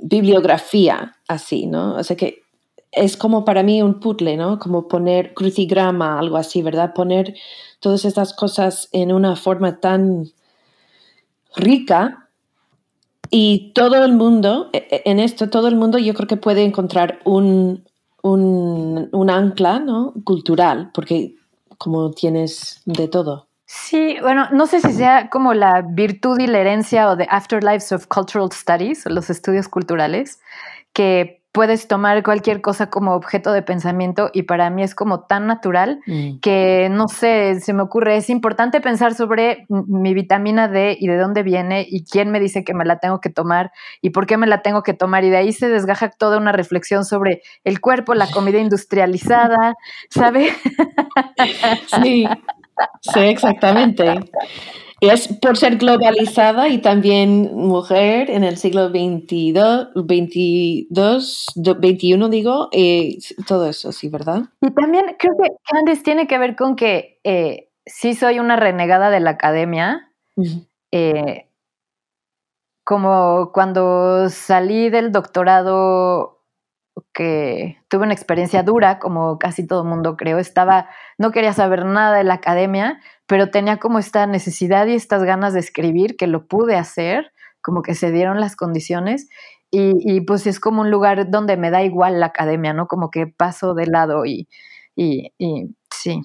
[0.01, 1.97] bibliografía así, ¿no?
[1.97, 2.45] O sea que
[2.93, 4.61] es como para mí un puzzle, ¿no?
[4.61, 6.95] Como poner crucigrama, algo así, ¿verdad?
[6.95, 7.35] Poner
[7.81, 10.31] todas estas cosas en una forma tan
[11.57, 12.29] rica
[13.31, 16.63] y todo el mundo, e, e, en esto, todo el mundo yo creo que puede
[16.63, 17.85] encontrar un,
[18.23, 20.15] un, ancla ¿no?
[20.23, 21.35] cultural, porque
[21.79, 23.50] como tienes de todo.
[23.73, 27.93] Sí, bueno, no sé si sea como la virtud y la herencia o de Afterlives
[27.93, 30.41] of Cultural Studies, o los estudios culturales,
[30.93, 35.47] que puedes tomar cualquier cosa como objeto de pensamiento y para mí es como tan
[35.47, 36.41] natural mm.
[36.41, 41.17] que no sé, se me ocurre, es importante pensar sobre mi vitamina D y de
[41.17, 43.71] dónde viene y quién me dice que me la tengo que tomar
[44.03, 46.51] y por qué me la tengo que tomar y de ahí se desgaja toda una
[46.51, 49.77] reflexión sobre el cuerpo, la comida industrializada,
[50.09, 50.51] ¿sabe?
[52.03, 52.27] Sí.
[53.01, 54.05] Sí, exactamente.
[55.01, 59.55] Es por ser globalizada y también mujer en el siglo XXII,
[59.95, 61.47] 22,
[61.79, 63.17] 21 digo, eh,
[63.47, 64.43] todo eso, sí, ¿verdad?
[64.61, 69.09] Y también creo que Candice tiene que ver con que eh, sí soy una renegada
[69.09, 70.13] de la academia.
[70.93, 71.47] Eh,
[72.85, 76.40] como cuando salí del doctorado
[77.13, 80.89] que tuve una experiencia dura, como casi todo mundo creo, estaba,
[81.19, 85.55] no quería saber nada de la academia, pero tenía como esta necesidad y estas ganas
[85.55, 87.33] de escribir que lo pude hacer,
[87.63, 89.29] como que se dieron las condiciones
[89.73, 92.89] y, pues es como un lugar donde me da igual la academia, ¿no?
[92.89, 94.49] Como que paso de lado y,
[94.97, 96.23] y, y sí.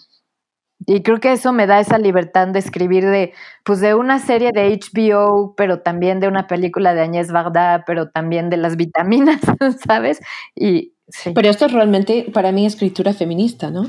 [0.86, 3.34] Y creo que eso me da esa libertad de escribir de,
[3.64, 8.10] pues de una serie de HBO, pero también de una película de Agnès Varda, pero
[8.10, 9.42] también de las vitaminas,
[9.88, 10.20] ¿sabes?
[10.56, 10.94] Y.
[11.36, 13.86] Pero esto es realmente para mí escritura feminista, ¿no?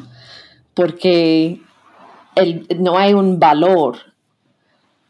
[0.74, 1.61] Porque
[2.78, 3.97] no hay un valor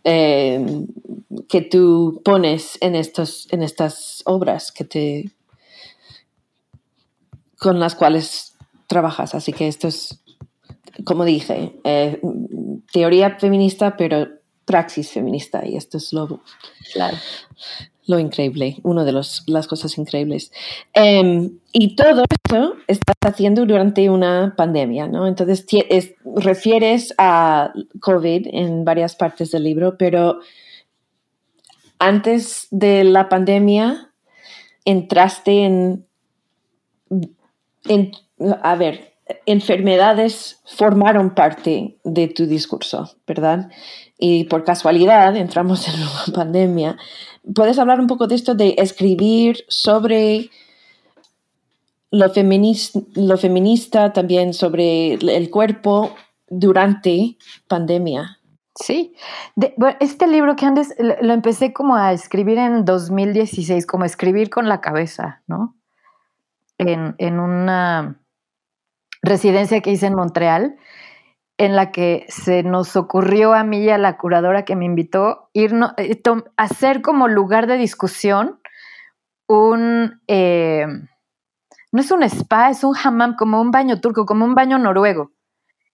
[0.05, 0.65] eh,
[1.49, 5.33] que tú pones en, estos, en estas obras que te,
[7.59, 8.57] con las cuales
[8.87, 9.35] trabajas.
[9.35, 10.23] Así que esto es,
[11.05, 12.21] como dije, eh,
[12.93, 14.29] teoría feminista, pero
[14.65, 15.67] praxis feminista.
[15.67, 16.41] Y esto es lo,
[16.93, 17.17] claro
[18.07, 20.53] lo increíble, una de las cosas increíbles.
[20.95, 25.27] Em, y todo esto estás haciendo durante una pandemia, ¿no?
[25.27, 25.67] Entonces,
[26.37, 30.39] refieres a COVID en varias partes del libro, pero
[31.99, 34.13] antes de la pandemia
[34.85, 36.07] entraste en,
[37.89, 38.13] en
[38.63, 43.71] a ver, enfermedades formaron parte de tu discurso, ¿verdad?
[44.19, 46.97] Y por casualidad entramos en una pandemia
[47.55, 50.51] ¿Puedes hablar un poco de esto de escribir sobre
[52.11, 56.15] lo, lo feminista, también sobre el cuerpo
[56.49, 57.37] durante
[57.69, 58.41] pandemia?
[58.75, 59.15] Sí,
[60.01, 64.81] este libro que antes lo empecé como a escribir en 2016, como escribir con la
[64.81, 65.77] cabeza, ¿no?
[66.77, 68.21] En, en una
[69.23, 70.77] residencia que hice en Montreal
[71.59, 75.49] en la que se nos ocurrió a mí y a la curadora que me invitó
[75.55, 76.23] ir eh,
[76.57, 78.61] hacer como lugar de discusión
[79.49, 80.87] un, eh,
[81.93, 85.33] no es un spa, es un hammam, como un baño turco, como un baño noruego.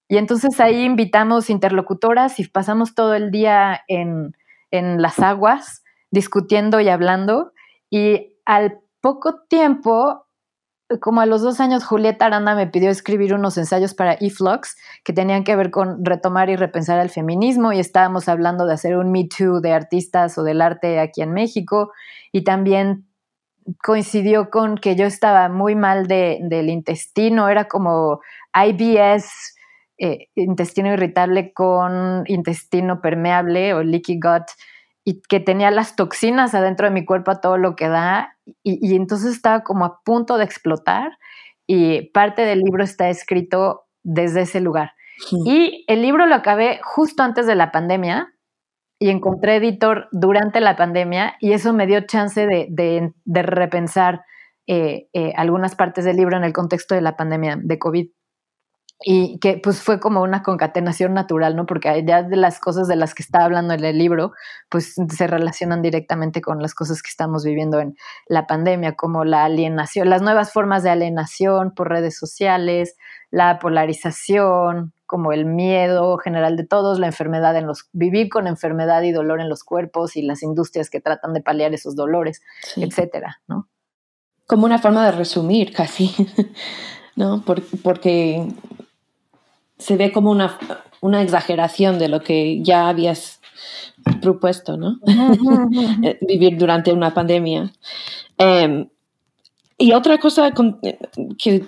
[0.08, 4.32] Y entonces ahí invitamos interlocutoras y pasamos todo el día en,
[4.70, 7.52] en las aguas discutiendo y hablando.
[7.88, 10.21] Y al poco tiempo
[11.00, 15.12] como a los dos años, Julieta Aranda me pidió escribir unos ensayos para eFlux que
[15.12, 19.10] tenían que ver con retomar y repensar el feminismo y estábamos hablando de hacer un
[19.10, 21.92] Me Too de artistas o del arte aquí en México
[22.32, 23.06] y también
[23.82, 28.20] coincidió con que yo estaba muy mal del intestino, era como
[28.54, 29.54] IBS,
[29.98, 34.44] eh, intestino irritable con intestino permeable o leaky gut
[35.04, 38.31] y que tenía las toxinas adentro de mi cuerpo a todo lo que da
[38.62, 41.18] y, entonces estaba como a punto de explotar
[41.66, 44.92] y parte del libro está escrito desde ese lugar.
[45.44, 48.32] Y el libro lo acabé justo antes de la pandemia
[48.98, 54.24] y encontré editor durante la pandemia y eso me dio chance de, repensar
[54.66, 58.08] eh, eh, algunas partes del libro en el contexto de la pandemia de COVID
[59.04, 61.66] y que pues fue como una concatenación natural, ¿no?
[61.66, 64.32] Porque ya de las cosas de las que está hablando en el libro,
[64.68, 67.96] pues se relacionan directamente con las cosas que estamos viviendo en
[68.26, 72.96] la pandemia, como la alienación, las nuevas formas de alienación por redes sociales,
[73.30, 79.02] la polarización, como el miedo general de todos, la enfermedad en los, vivir con enfermedad
[79.02, 82.40] y dolor en los cuerpos y las industrias que tratan de paliar esos dolores,
[82.76, 83.68] etcétera, ¿no?
[84.46, 86.14] Como una forma de resumir casi,
[87.16, 87.44] ¿no?
[87.82, 88.48] porque
[89.82, 90.58] se ve como una,
[91.00, 93.40] una exageración de lo que ya habías
[94.20, 94.98] propuesto, ¿no?
[96.04, 97.72] Eh, vivir durante una pandemia.
[98.38, 98.88] Em,
[99.78, 100.52] y otra cosa
[101.38, 101.64] que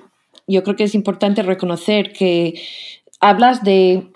[0.46, 2.60] yo creo que es importante reconocer que
[3.20, 4.10] hablas de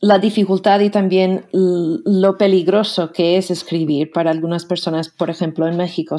[0.00, 5.76] la dificultad y también lo peligroso que es escribir para algunas personas, por ejemplo, en
[5.76, 6.16] México,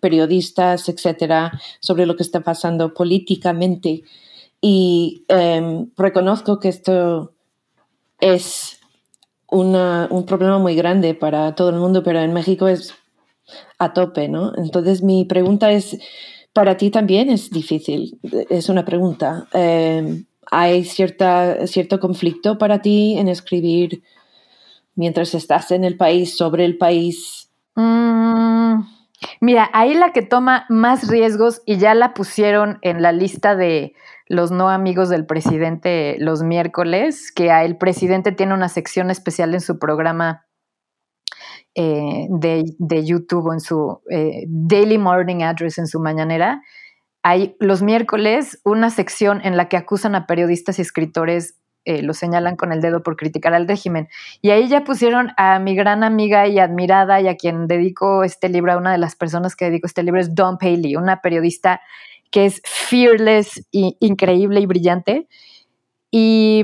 [0.00, 4.02] periodistas, etcétera, sobre lo que está pasando políticamente
[4.68, 7.34] y em, reconozco que esto
[8.18, 8.80] es
[9.48, 12.92] un problema muy grande para todo el mundo, pero en México es
[13.78, 14.52] a tope, ¿no?
[14.56, 15.96] Entonces mi pregunta es,
[16.52, 18.18] para ti también es difícil,
[18.50, 19.46] es una pregunta.
[19.52, 24.02] Em, ¿Hay cierta, cierto conflicto para ti en escribir
[24.96, 27.52] mientras estás en el país, sobre el país?
[27.76, 28.80] Mm,
[29.40, 33.94] mira, ahí la que toma más riesgos y ya la pusieron en la lista de
[34.28, 39.60] los no amigos del presidente los miércoles, que el presidente tiene una sección especial en
[39.60, 40.46] su programa
[41.74, 46.62] eh, de, YouTube o en su eh, Daily Morning Address en su mañanera.
[47.22, 51.56] Hay los miércoles una sección en la que acusan a periodistas y escritores
[51.86, 54.08] eh, lo señalan con el dedo por criticar al régimen.
[54.42, 58.48] Y ahí ya pusieron a mi gran amiga y admirada y a quien dedico este
[58.48, 61.80] libro, a una de las personas que dedico este libro es Dawn Paley, una periodista
[62.36, 65.26] que es fearless, y, increíble y brillante.
[66.10, 66.62] Y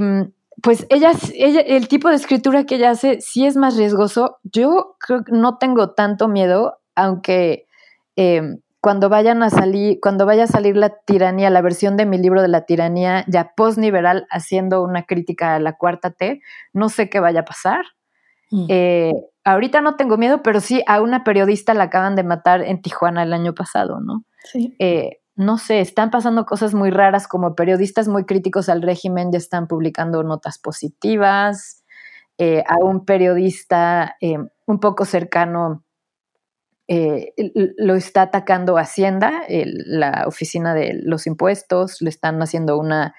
[0.63, 4.37] pues ella, ella, el tipo de escritura que ella hace sí es más riesgoso.
[4.43, 7.69] Yo creo que no tengo tanto miedo, aunque
[8.17, 12.19] em, cuando vayan a salir, cuando vaya a salir la tiranía, la versión de mi
[12.19, 16.43] libro de la tiranía ya post-liberal, haciendo una crítica a la cuarta T,
[16.75, 17.87] no sé qué vaya a pasar.
[18.51, 18.67] Mm.
[18.69, 19.13] Eh,
[19.43, 23.23] ahorita no tengo miedo, pero sí a una periodista la acaban de matar en Tijuana
[23.23, 24.27] el año pasado, ¿no?
[24.45, 24.77] Sí.
[24.79, 29.39] Eh, no sé, están pasando cosas muy raras como periodistas muy críticos al régimen ya
[29.39, 31.83] están publicando notas positivas.
[32.39, 35.85] Eh, a un periodista eh, un poco cercano
[36.89, 37.33] eh,
[37.77, 43.15] lo está atacando Hacienda, la oficina de los impuestos, le están haciendo una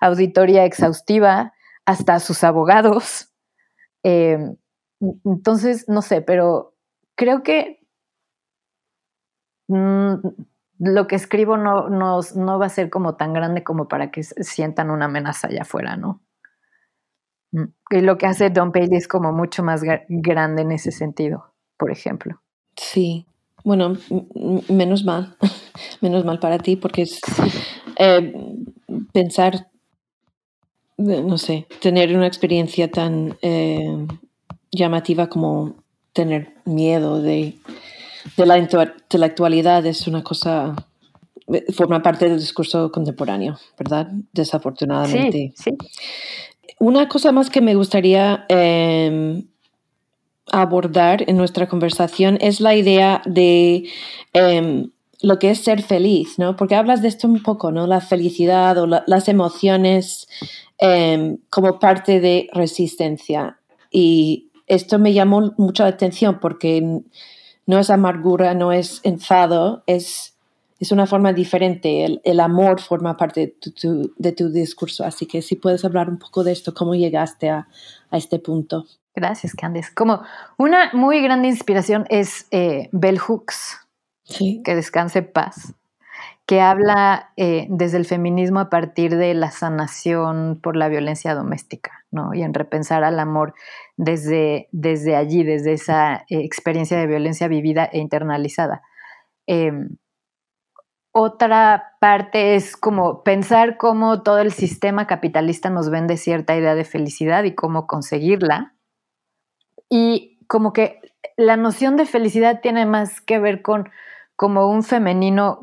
[0.00, 1.52] auditoría exhaustiva
[1.84, 3.30] hasta sus abogados.
[5.24, 6.74] entonces, no sé, pero
[7.16, 7.80] creo que
[9.68, 10.14] mm,
[10.78, 14.90] lo que escribo no, no, va a ser como tan grande como para que sientan
[14.90, 16.20] una amenaza allá afuera, ¿no?
[17.52, 21.52] Mm, y lo que hace Don Paley es como mucho más grande en ese sentido,
[21.76, 22.40] por ejemplo.
[22.76, 23.26] Sí,
[23.64, 23.96] bueno,
[24.68, 25.36] menos mal,
[26.00, 27.20] menos mal para ti, porque es
[27.98, 28.32] eh,
[29.12, 29.68] pensar,
[30.96, 34.06] no sé, tener una experiencia tan eh,
[34.70, 35.74] llamativa como
[36.12, 37.54] tener miedo de
[38.36, 40.74] de la intelectualidad es una cosa,
[41.74, 44.08] forma parte del discurso contemporáneo, ¿verdad?
[44.32, 45.52] Desafortunadamente.
[45.56, 45.70] Sí,
[46.78, 49.46] Una cosa más que me gustaría em,
[50.46, 53.88] abordar en nuestra conversación es la idea de
[54.32, 56.56] em, lo que es ser feliz, ¿no?
[56.56, 57.86] Porque hablas de esto un poco, ¿no?
[57.86, 60.28] La felicidad o las emociones
[60.78, 63.58] em, como parte de resistencia.
[63.90, 67.02] Y esto me llamó mucho la atención porque
[67.68, 70.34] no es amargura, no es enfado, es,
[70.80, 72.18] es una forma diferente.
[72.24, 73.54] El, amor forma parte
[74.16, 75.04] de tu, discurso.
[75.04, 77.68] Así que si puedes hablar un poco de esto, cómo llegaste a,
[78.10, 78.86] este punto.
[79.14, 79.92] Gracias, Candice.
[79.94, 80.22] Como
[80.56, 83.86] una muy grande inspiración es eh, Bell Hooks,
[84.64, 85.74] que descanse paz,
[86.48, 92.06] que habla eh, desde el feminismo a partir de la sanación por la violencia doméstica,
[92.10, 92.32] ¿no?
[92.32, 93.52] Y en repensar al amor
[93.98, 98.80] desde, desde allí, desde esa eh, experiencia de violencia vivida e internalizada.
[99.46, 99.98] Em,
[101.12, 106.84] otra parte es como pensar cómo todo el sistema capitalista nos vende cierta idea de
[106.84, 108.74] felicidad y cómo conseguirla.
[109.90, 110.98] Y como que
[111.36, 113.90] la noción de felicidad tiene más que ver con
[114.34, 115.58] como un femenino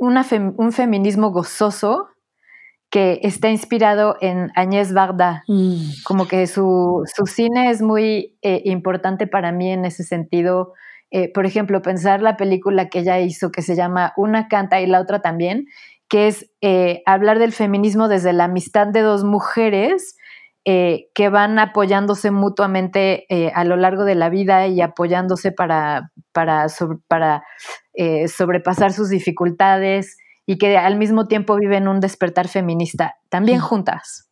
[0.00, 2.08] un feminismo gozoso
[2.90, 5.44] que está inspirado en Agnès Varda.
[5.46, 6.02] Mm.
[6.04, 10.72] Como que su, cine es muy eh, importante para mí en ese sentido.
[11.12, 14.86] Eh, por ejemplo, pensar la película que ella hizo que se llama Una canta y
[14.86, 15.66] la otra también,
[16.08, 20.16] que es eh, hablar del feminismo desde la amistad de dos mujeres
[20.62, 26.66] que van apoyándose mutuamente a lo largo de la vida y apoyándose para, para,
[27.08, 27.42] para
[28.28, 34.30] sobrepasar sus dificultades y que al mismo tiempo viven un despertar feminista, también juntas.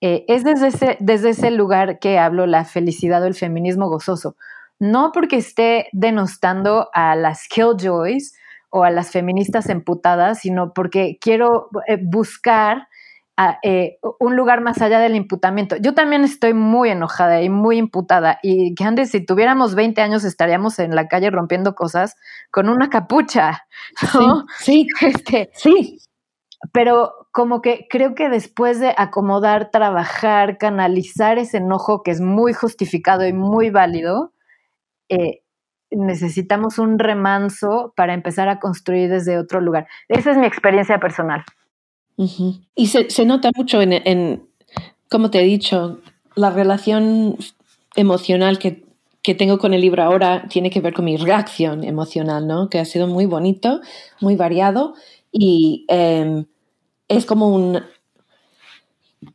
[0.00, 4.34] Eh, es desde ese, desde ese lugar que hablo la felicidad o el feminismo gozoso.
[4.78, 8.34] No porque esté denostando a las killjoys
[8.70, 12.88] o a las feministas emputadas, sino porque quiero eh, buscar
[13.62, 15.76] eh, un lugar más allá del imputamiento.
[15.76, 20.24] Yo también estoy muy enojada y muy imputada y que antes si tuviéramos 20 años
[20.24, 22.16] estaríamos en la calle rompiendo cosas
[22.50, 23.66] con una capucha,
[24.58, 25.98] Sí, este, sí.
[26.72, 32.52] Pero como que creo que después de acomodar, trabajar, canalizar ese enojo que es muy
[32.52, 34.32] justificado y muy válido,
[35.08, 35.42] eh,
[35.90, 39.88] necesitamos un remanso para empezar a construir desde otro lugar.
[40.08, 41.44] Esa es mi experiencia personal.
[42.74, 44.42] Y se, nota mucho en,
[45.08, 46.00] como te he dicho,
[46.34, 47.36] la relación
[47.96, 48.84] emocional que,
[49.34, 52.68] tengo con el libro ahora tiene que ver con mi reacción emocional, ¿no?
[52.68, 53.80] Que ha sido muy bonito,
[54.20, 54.94] muy variado
[55.30, 56.46] y em,
[57.06, 57.80] es como un,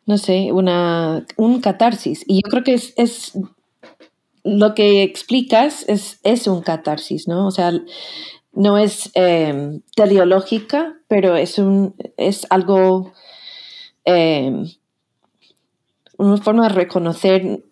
[0.05, 2.25] no sé, una, un catarsis.
[2.27, 3.37] Y yo creo que es, es
[4.43, 7.47] lo que explicas es, es un catarsis, ¿no?
[7.47, 7.71] O sea,
[8.55, 13.13] no es eh, teleológica, pero es, un, es algo,
[14.05, 14.67] em,
[16.17, 17.63] una forma de reconocer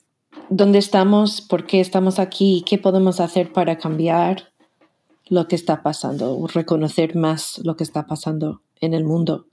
[0.49, 4.51] dónde estamos, por qué estamos aquí y qué podemos hacer para cambiar
[5.29, 9.47] lo que está pasando, reconocer más lo que está pasando en el mundo.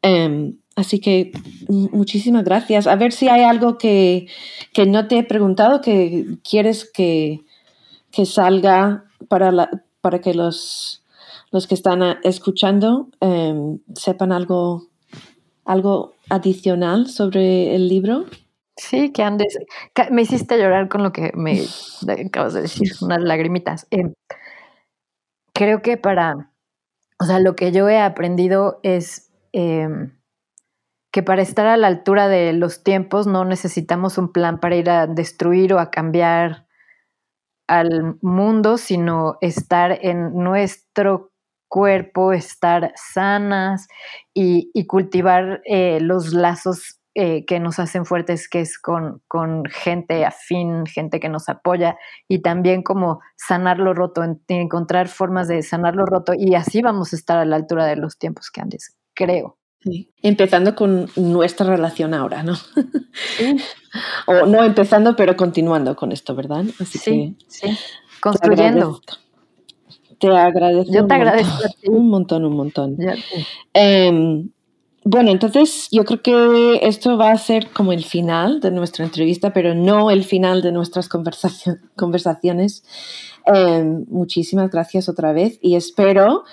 [0.00, 1.32] Em, así que
[1.68, 2.86] muchísimas gracias.
[2.86, 4.28] A ver si hay algo que,
[4.86, 7.40] no te he preguntado que quieres que,
[8.12, 9.68] que salga para la,
[10.02, 11.02] para que los,
[11.50, 14.88] los que están eh, escuchando em, sepan algo,
[15.64, 18.26] algo adicional sobre el libro?
[18.76, 19.58] Sí, que andes.
[20.10, 21.62] Me hiciste llorar con lo que me
[22.26, 23.86] acabas de decir, unas lagrimitas.
[23.90, 24.12] Em,
[25.54, 26.50] creo que para.
[27.18, 30.18] O sea, lo que yo he aprendido es em,
[31.12, 34.90] que para estar a la altura de los tiempos no necesitamos un plan para ir
[34.90, 36.66] a destruir o a cambiar
[37.72, 41.32] al mundo, sino estar en nuestro
[41.68, 43.88] cuerpo, estar sanas
[44.34, 50.26] y, cultivar eh, los lazos eh, que nos hacen fuertes, que es con, con, gente
[50.26, 51.96] afín, gente que nos apoya
[52.28, 57.14] y también como sanar lo roto, encontrar formas de sanar lo roto y así vamos
[57.14, 59.56] a estar a la altura de los tiempos que antes, creo.
[60.22, 62.54] Empezando con nuestra relación ahora, ¿no?
[64.26, 66.64] o no empezando, pero continuando con esto, ¿verdad?
[66.80, 67.68] Así sí, sí.
[68.20, 69.00] Construyendo.
[70.18, 70.92] Te agradezco.
[70.92, 72.96] Yo te agradezco un montón, un montón.
[73.74, 74.50] Em,
[75.04, 79.52] bueno, entonces yo creo que esto va a ser como el final de nuestra entrevista,
[79.52, 82.84] pero no el final de nuestras conversaciones.
[83.46, 86.44] Em, muchísimas gracias otra vez y espero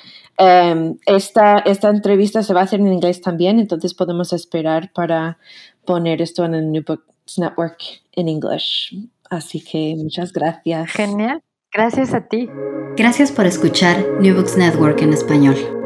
[0.41, 5.37] Em, esta, esta entrevista se va a hacer en inglés también, entonces podemos esperar para
[5.83, 7.77] poner esto en el New Books Network
[8.13, 8.89] en inglés.
[9.29, 10.91] Así que muchas gracias.
[10.91, 11.41] Genial.
[11.73, 12.49] Gracias a ti.
[12.95, 15.78] Gracias por escuchar New Books Network en español.